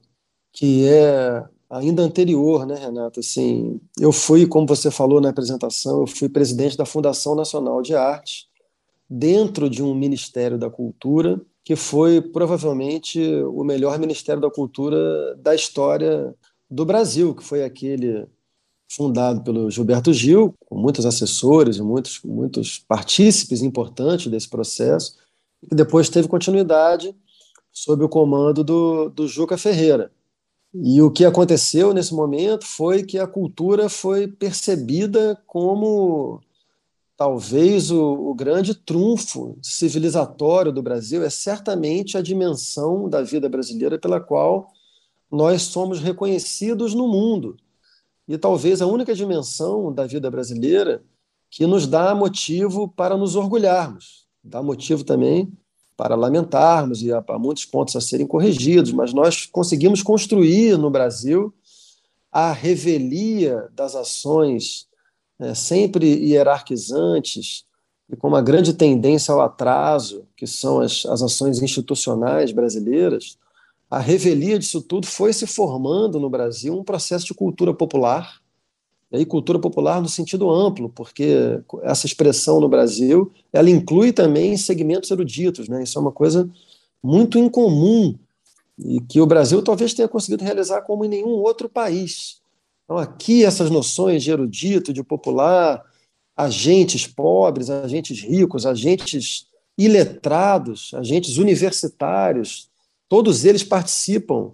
que 0.52 0.86
é 0.86 1.44
ainda 1.70 2.02
anterior, 2.02 2.66
né, 2.66 2.74
Renato? 2.74 3.20
Assim, 3.20 3.80
eu 3.98 4.12
fui, 4.12 4.46
como 4.46 4.66
você 4.66 4.90
falou 4.90 5.20
na 5.20 5.30
apresentação, 5.30 6.00
eu 6.00 6.06
fui 6.06 6.28
presidente 6.28 6.76
da 6.76 6.84
Fundação 6.84 7.34
Nacional 7.34 7.80
de 7.80 7.94
Arte, 7.94 8.46
dentro 9.08 9.68
de 9.70 9.82
um 9.82 9.94
Ministério 9.94 10.58
da 10.58 10.70
Cultura 10.70 11.40
que 11.64 11.76
foi 11.76 12.20
provavelmente 12.20 13.20
o 13.44 13.62
melhor 13.62 13.98
Ministério 13.98 14.40
da 14.40 14.50
Cultura 14.50 15.36
da 15.36 15.54
história 15.54 16.34
do 16.68 16.84
Brasil, 16.84 17.34
que 17.34 17.44
foi 17.44 17.62
aquele 17.62 18.26
fundado 18.90 19.42
pelo 19.42 19.70
Gilberto 19.70 20.12
Gil, 20.12 20.54
com 20.66 20.76
muitos 20.76 21.06
assessores 21.06 21.76
e 21.76 21.82
muitos, 21.82 22.20
muitos 22.24 22.78
partícipes 22.78 23.62
importantes 23.62 24.30
desse 24.30 24.48
processo, 24.48 25.16
e 25.62 25.68
que 25.68 25.74
depois 25.74 26.08
teve 26.08 26.28
continuidade 26.28 27.14
sob 27.72 28.04
o 28.04 28.08
comando 28.08 28.62
do, 28.62 29.08
do 29.08 29.26
Juca 29.26 29.56
Ferreira. 29.56 30.12
E 30.74 31.00
o 31.02 31.10
que 31.10 31.24
aconteceu 31.24 31.92
nesse 31.92 32.14
momento 32.14 32.66
foi 32.66 33.02
que 33.02 33.18
a 33.18 33.26
cultura 33.26 33.88
foi 33.88 34.26
percebida 34.26 35.40
como 35.46 36.40
talvez 37.16 37.90
o, 37.90 38.30
o, 38.30 38.34
grande 38.34 38.74
trunfo 38.74 39.56
civilizatório 39.62 40.72
do 40.72 40.82
Brasil, 40.82 41.22
é 41.22 41.30
certamente 41.30 42.16
a 42.16 42.22
dimensão 42.22 43.08
da 43.08 43.22
vida 43.22 43.48
brasileira 43.48 43.98
pela 43.98 44.18
qual 44.18 44.68
nós 45.30 45.62
somos 45.62 46.00
reconhecidos 46.00 46.94
no 46.94 47.06
mundo. 47.06 47.56
E 48.26 48.38
talvez 48.38 48.80
a 48.80 48.86
única 48.86 49.14
dimensão 49.14 49.92
da 49.92 50.06
vida 50.06 50.30
brasileira 50.30 51.02
que 51.50 51.66
nos 51.66 51.86
dá 51.86 52.14
motivo 52.14 52.88
para 52.88 53.16
nos 53.16 53.36
orgulharmos, 53.36 54.26
dá 54.42 54.62
motivo 54.62 55.04
também 55.04 55.52
para 56.02 56.16
lamentarmos 56.16 57.00
e 57.00 57.12
há 57.12 57.22
muitos 57.38 57.64
pontos 57.64 57.94
a 57.94 58.00
serem 58.00 58.26
corrigidos, 58.26 58.90
mas 58.90 59.14
nós 59.14 59.46
conseguimos 59.46 60.02
construir 60.02 60.76
no 60.76 60.90
Brasil 60.90 61.54
a 62.32 62.50
revelia 62.50 63.68
das 63.72 63.94
ações 63.94 64.88
é, 65.38 65.54
sempre 65.54 66.04
hierarquizantes 66.08 67.64
e 68.10 68.16
com 68.16 68.26
uma 68.26 68.42
grande 68.42 68.74
tendência 68.74 69.32
ao 69.32 69.40
atraso, 69.40 70.26
que 70.36 70.44
são 70.44 70.80
as, 70.80 71.06
as 71.06 71.22
ações 71.22 71.62
institucionais 71.62 72.50
brasileiras, 72.50 73.38
a 73.88 74.00
revelia 74.00 74.58
disso 74.58 74.82
tudo 74.82 75.06
foi 75.06 75.32
se 75.32 75.46
formando 75.46 76.18
no 76.18 76.28
Brasil 76.28 76.76
um 76.76 76.82
processo 76.82 77.26
de 77.26 77.34
cultura 77.34 77.72
popular, 77.72 78.41
e 79.12 79.18
aí 79.18 79.26
cultura 79.26 79.58
popular 79.58 80.00
no 80.00 80.08
sentido 80.08 80.50
amplo, 80.50 80.88
porque 80.88 81.60
essa 81.82 82.06
expressão 82.06 82.58
no 82.60 82.68
Brasil, 82.68 83.30
ela 83.52 83.68
inclui 83.68 84.10
também 84.10 84.56
segmentos 84.56 85.10
eruditos, 85.10 85.68
né? 85.68 85.82
Isso 85.82 85.98
é 85.98 86.00
uma 86.00 86.10
coisa 86.10 86.48
muito 87.02 87.38
incomum 87.38 88.16
e 88.78 89.00
que 89.00 89.20
o 89.20 89.26
Brasil 89.26 89.60
talvez 89.62 89.92
tenha 89.92 90.08
conseguido 90.08 90.42
realizar 90.42 90.80
como 90.82 91.04
em 91.04 91.08
nenhum 91.08 91.28
outro 91.28 91.68
país. 91.68 92.40
Então, 92.84 92.96
aqui, 92.96 93.44
essas 93.44 93.70
noções 93.70 94.22
de 94.22 94.30
erudito, 94.30 94.92
de 94.92 95.04
popular, 95.04 95.84
agentes 96.34 97.06
pobres, 97.06 97.68
agentes 97.68 98.20
ricos, 98.22 98.64
agentes 98.64 99.46
iletrados, 99.76 100.92
agentes 100.94 101.36
universitários, 101.36 102.70
todos 103.08 103.44
eles 103.44 103.62
participam 103.62 104.52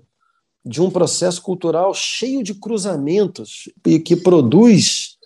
de 0.65 0.83
um 0.83 0.91
processo 0.91 1.41
cultural 1.43 1.95
cheio 1.95 2.43
de 2.43 2.55
cruzamentos 2.55 3.71
e 3.87 3.99
que 3.99 4.17
produz 4.17 5.17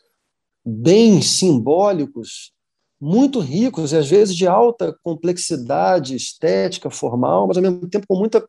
bens 0.64 1.30
simbólicos 1.30 2.53
muito 3.01 3.41
ricos 3.41 3.91
e 3.91 3.97
às 3.97 4.09
vezes 4.09 4.37
de 4.37 4.47
alta 4.47 4.97
complexidade 5.03 6.14
estética, 6.14 6.89
formal, 6.89 7.49
mas 7.49 7.57
ao 7.57 7.62
mesmo 7.62 7.89
tempo 7.89 8.07
com 8.07 8.16
muita 8.16 8.47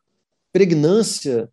pregnância 0.52 1.50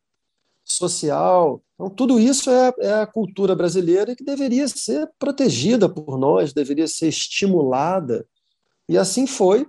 social. 0.64 1.64
Então, 1.74 1.90
tudo 1.90 2.20
isso 2.20 2.52
é, 2.52 2.72
é 2.80 2.94
a 2.94 3.08
cultura 3.08 3.56
brasileira 3.56 4.16
que 4.16 4.24
deveria 4.24 4.68
ser 4.68 5.10
protegida 5.18 5.90
por 5.90 6.16
nós, 6.20 6.54
deveria 6.54 6.88
ser 6.88 7.08
estimulada. 7.08 8.24
E 8.88 9.00
assim 9.00 9.26
foi 9.26 9.66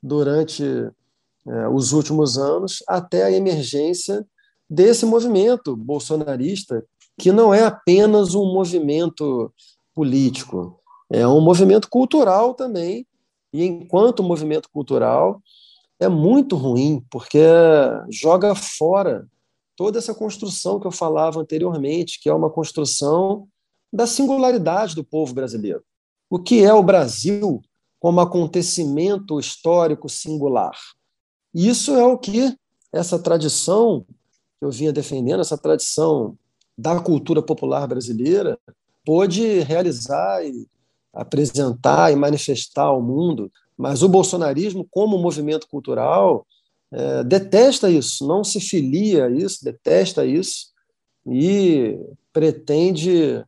durante 0.00 0.62
é, 0.62 1.68
os 1.68 1.92
últimos 1.92 2.38
anos, 2.38 2.84
até 2.86 3.24
a 3.24 3.32
emergência 3.32 4.24
desse 4.68 5.06
movimento 5.06 5.76
bolsonarista, 5.76 6.84
que 7.18 7.32
não 7.32 7.52
é 7.52 7.64
apenas 7.64 8.34
um 8.34 8.52
movimento 8.52 9.52
político, 9.94 10.80
é 11.10 11.26
um 11.26 11.40
movimento 11.40 11.88
cultural 11.88 12.54
também. 12.54 13.06
E 13.52 13.64
enquanto 13.64 14.22
movimento 14.22 14.68
cultural, 14.70 15.40
é 15.98 16.08
muito 16.08 16.56
ruim, 16.56 17.02
porque 17.10 17.38
joga 18.10 18.54
fora 18.54 19.26
toda 19.76 19.98
essa 19.98 20.14
construção 20.14 20.80
que 20.80 20.86
eu 20.86 20.90
falava 20.90 21.40
anteriormente, 21.40 22.20
que 22.20 22.28
é 22.28 22.34
uma 22.34 22.50
construção 22.50 23.46
da 23.92 24.06
singularidade 24.06 24.94
do 24.94 25.04
povo 25.04 25.32
brasileiro. 25.32 25.82
O 26.28 26.38
que 26.38 26.64
é 26.64 26.74
o 26.74 26.82
Brasil 26.82 27.62
como 28.00 28.20
acontecimento 28.20 29.38
histórico 29.38 30.08
singular? 30.08 30.76
Isso 31.54 31.94
é 31.94 32.04
o 32.04 32.18
que 32.18 32.54
essa 32.92 33.18
tradição 33.18 34.04
que 34.58 34.64
eu 34.64 34.70
vinha 34.70 34.92
defendendo, 34.92 35.40
essa 35.40 35.58
tradição 35.58 36.36
da 36.76 37.00
cultura 37.00 37.42
popular 37.42 37.86
brasileira, 37.86 38.58
pôde 39.04 39.60
realizar 39.60 40.44
e 40.44 40.66
apresentar 41.12 42.12
e 42.12 42.16
manifestar 42.16 42.84
ao 42.84 43.00
mundo. 43.00 43.50
Mas 43.76 44.02
o 44.02 44.08
bolsonarismo, 44.08 44.86
como 44.90 45.18
movimento 45.18 45.68
cultural, 45.68 46.46
é, 46.92 47.24
detesta 47.24 47.90
isso, 47.90 48.26
não 48.26 48.44
se 48.44 48.60
filia 48.60 49.26
a 49.26 49.30
isso, 49.30 49.64
detesta 49.64 50.24
isso 50.24 50.68
e 51.26 51.98
pretende 52.32 53.44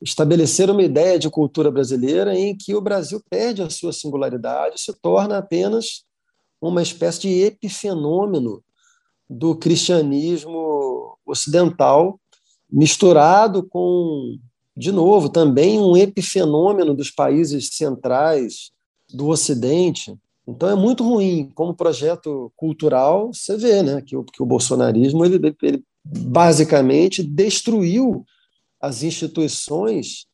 estabelecer 0.00 0.70
uma 0.70 0.82
ideia 0.82 1.18
de 1.18 1.28
cultura 1.28 1.70
brasileira 1.70 2.38
em 2.38 2.56
que 2.56 2.74
o 2.74 2.80
Brasil 2.80 3.20
perde 3.28 3.62
a 3.62 3.70
sua 3.70 3.92
singularidade, 3.92 4.80
se 4.80 4.92
torna 5.00 5.38
apenas 5.38 6.04
uma 6.60 6.82
espécie 6.82 7.20
de 7.22 7.40
epifenômeno 7.42 8.62
do 9.28 9.54
cristianismo 9.54 11.18
ocidental, 11.26 12.18
misturado 12.70 13.62
com, 13.68 14.36
de 14.76 14.90
novo, 14.90 15.28
também 15.28 15.78
um 15.78 15.96
epifenômeno 15.96 16.94
dos 16.94 17.10
países 17.10 17.68
centrais 17.72 18.70
do 19.12 19.28
Ocidente. 19.28 20.16
Então 20.46 20.68
é 20.68 20.74
muito 20.74 21.04
ruim 21.04 21.50
como 21.54 21.74
projeto 21.74 22.52
cultural. 22.56 23.32
Você 23.32 23.56
vê, 23.56 23.82
né, 23.82 24.00
que 24.00 24.16
o, 24.16 24.24
que 24.24 24.42
o 24.42 24.46
bolsonarismo 24.46 25.24
ele, 25.24 25.54
ele 25.62 25.84
basicamente 26.04 27.22
destruiu 27.22 28.24
as 28.80 29.02
instituições 29.02 30.26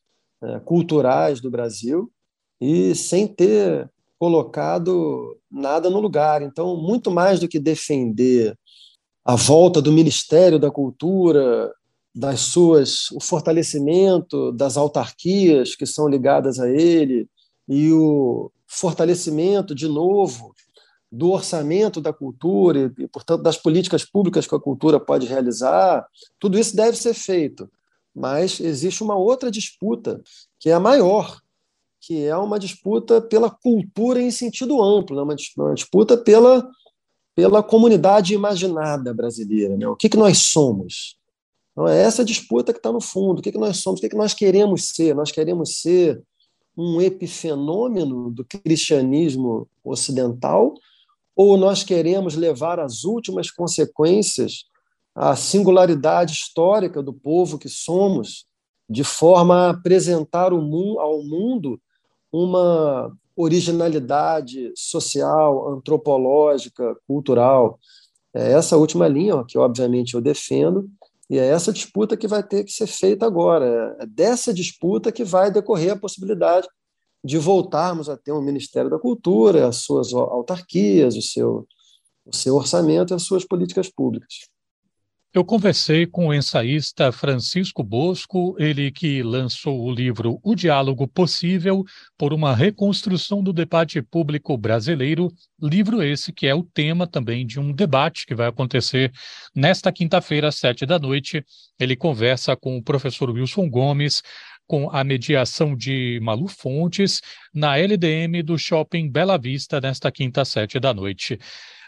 é, 0.42 0.60
culturais 0.60 1.40
do 1.40 1.50
Brasil 1.50 2.10
e 2.60 2.94
sem 2.94 3.26
ter 3.26 3.90
colocado 4.18 5.38
nada 5.50 5.90
no 5.90 6.00
lugar. 6.00 6.42
Então, 6.42 6.76
muito 6.76 7.10
mais 7.10 7.40
do 7.40 7.48
que 7.48 7.58
defender 7.58 8.56
a 9.24 9.36
volta 9.36 9.80
do 9.80 9.90
Ministério 9.90 10.58
da 10.58 10.70
Cultura, 10.70 11.72
das 12.14 12.40
suas, 12.40 13.10
o 13.10 13.20
fortalecimento 13.20 14.52
das 14.52 14.76
autarquias 14.76 15.74
que 15.74 15.86
são 15.86 16.08
ligadas 16.08 16.60
a 16.60 16.68
ele 16.68 17.26
e 17.68 17.90
o 17.90 18.52
fortalecimento 18.66 19.74
de 19.74 19.88
novo 19.88 20.54
do 21.10 21.30
orçamento 21.30 22.00
da 22.00 22.12
cultura 22.12 22.92
e, 22.98 23.08
portanto, 23.08 23.42
das 23.42 23.56
políticas 23.56 24.04
públicas 24.04 24.46
que 24.46 24.54
a 24.54 24.60
cultura 24.60 25.00
pode 25.00 25.26
realizar, 25.26 26.06
tudo 26.38 26.58
isso 26.58 26.76
deve 26.76 26.96
ser 26.96 27.14
feito. 27.14 27.70
Mas 28.14 28.60
existe 28.60 29.02
uma 29.02 29.16
outra 29.16 29.50
disputa, 29.50 30.20
que 30.58 30.70
é 30.70 30.72
a 30.72 30.80
maior, 30.80 31.40
que 32.00 32.24
é 32.24 32.36
uma 32.36 32.58
disputa 32.58 33.20
pela 33.20 33.50
cultura 33.50 34.20
em 34.20 34.30
sentido 34.30 34.82
amplo, 34.82 35.16
né? 35.16 35.22
uma 35.56 35.74
disputa 35.74 36.16
pela 36.16 36.68
pela 37.34 37.62
comunidade 37.62 38.34
imaginada 38.34 39.12
brasileira. 39.12 39.76
Né? 39.76 39.86
O 39.88 39.96
que, 39.96 40.08
que 40.08 40.16
nós 40.16 40.38
somos? 40.38 41.16
Então, 41.72 41.88
é 41.88 42.00
essa 42.02 42.24
disputa 42.24 42.72
que 42.72 42.78
está 42.78 42.92
no 42.92 43.00
fundo. 43.00 43.40
O 43.40 43.42
que, 43.42 43.50
que 43.50 43.58
nós 43.58 43.78
somos? 43.78 43.98
O 43.98 44.02
que, 44.02 44.08
que 44.08 44.16
nós 44.16 44.32
queremos 44.32 44.88
ser? 44.88 45.14
Nós 45.14 45.32
queremos 45.32 45.80
ser 45.80 46.22
um 46.76 47.00
epifenômeno 47.00 48.30
do 48.30 48.44
cristianismo 48.44 49.68
ocidental 49.82 50.74
ou 51.36 51.56
nós 51.56 51.82
queremos 51.82 52.36
levar 52.36 52.78
as 52.78 53.04
últimas 53.04 53.50
consequências 53.50 54.64
à 55.14 55.34
singularidade 55.34 56.32
histórica 56.32 57.02
do 57.02 57.12
povo 57.12 57.58
que 57.58 57.68
somos, 57.68 58.46
de 58.88 59.02
forma 59.02 59.66
a 59.66 59.70
apresentar 59.70 60.52
ao 60.52 60.60
mundo 60.60 61.80
uma 62.32 63.16
originalidade 63.36 64.72
social, 64.76 65.68
antropológica, 65.72 66.96
cultural. 67.06 67.78
É 68.34 68.52
essa 68.52 68.76
última 68.76 69.08
linha 69.08 69.44
que, 69.46 69.58
obviamente, 69.58 70.14
eu 70.14 70.20
defendo, 70.20 70.88
e 71.28 71.38
é 71.38 71.46
essa 71.46 71.72
disputa 71.72 72.16
que 72.16 72.28
vai 72.28 72.42
ter 72.42 72.64
que 72.64 72.72
ser 72.72 72.86
feita 72.86 73.26
agora. 73.26 73.96
É 74.00 74.06
dessa 74.06 74.52
disputa 74.52 75.10
que 75.10 75.24
vai 75.24 75.50
decorrer 75.50 75.92
a 75.92 75.98
possibilidade 75.98 76.68
de 77.24 77.38
voltarmos 77.38 78.08
a 78.08 78.16
ter 78.16 78.32
um 78.32 78.42
Ministério 78.42 78.90
da 78.90 78.98
Cultura, 78.98 79.66
as 79.68 79.76
suas 79.76 80.12
autarquias, 80.12 81.16
o 81.16 81.22
seu, 81.22 81.66
o 82.26 82.36
seu 82.36 82.54
orçamento 82.54 83.12
e 83.12 83.16
as 83.16 83.22
suas 83.22 83.44
políticas 83.44 83.88
públicas. 83.90 84.53
Eu 85.34 85.44
conversei 85.44 86.06
com 86.06 86.28
o 86.28 86.32
ensaísta 86.32 87.10
Francisco 87.10 87.82
Bosco, 87.82 88.54
ele 88.56 88.92
que 88.92 89.20
lançou 89.20 89.82
o 89.82 89.92
livro 89.92 90.38
O 90.44 90.54
Diálogo 90.54 91.08
Possível 91.08 91.82
por 92.16 92.32
uma 92.32 92.54
reconstrução 92.54 93.42
do 93.42 93.52
debate 93.52 94.00
público 94.00 94.56
brasileiro, 94.56 95.28
livro 95.60 96.04
esse 96.04 96.32
que 96.32 96.46
é 96.46 96.54
o 96.54 96.62
tema 96.62 97.04
também 97.04 97.44
de 97.44 97.58
um 97.58 97.72
debate 97.72 98.26
que 98.26 98.34
vai 98.34 98.46
acontecer 98.46 99.10
nesta 99.52 99.90
quinta-feira, 99.90 100.46
às 100.46 100.54
sete 100.54 100.86
da 100.86 101.00
noite. 101.00 101.44
Ele 101.80 101.96
conversa 101.96 102.54
com 102.54 102.76
o 102.76 102.82
professor 102.82 103.28
Wilson 103.28 103.68
Gomes, 103.68 104.22
com 104.68 104.88
a 104.88 105.02
mediação 105.02 105.76
de 105.76 106.20
Malu 106.22 106.46
Fontes, 106.46 107.20
na 107.52 107.76
LDM 107.76 108.40
do 108.44 108.56
Shopping 108.56 109.10
Bela 109.10 109.36
Vista, 109.36 109.80
nesta 109.80 110.12
quinta, 110.12 110.42
às 110.42 110.48
sete 110.48 110.78
da 110.78 110.94
noite. 110.94 111.40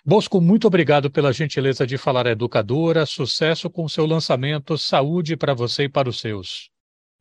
Bosco, 0.09 0.41
muito 0.41 0.69
obrigado 0.69 1.11
pela 1.11 1.33
gentileza 1.33 1.85
de 1.85 1.99
falar 1.99 2.27
educadora. 2.27 3.05
Sucesso 3.05 3.69
com 3.69 3.89
seu 3.89 4.07
lançamento. 4.07 4.79
Saúde 4.79 5.37
para 5.37 5.53
você 5.53 5.83
e 5.83 5.89
para 5.89 6.09
os 6.09 6.21
seus. 6.21 6.71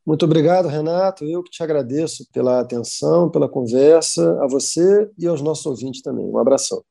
Muito 0.05 0.23
obrigado, 0.23 0.67
Renato. 0.67 1.25
Eu 1.25 1.41
que 1.41 1.49
te 1.49 1.63
agradeço 1.63 2.27
pela 2.31 2.59
atenção, 2.59 3.27
pela 3.27 3.49
conversa, 3.49 4.39
a 4.39 4.47
você 4.47 5.09
e 5.17 5.25
aos 5.25 5.41
nossos 5.41 5.65
ouvintes 5.65 6.03
também. 6.03 6.27
Um 6.27 6.37
abração. 6.37 6.83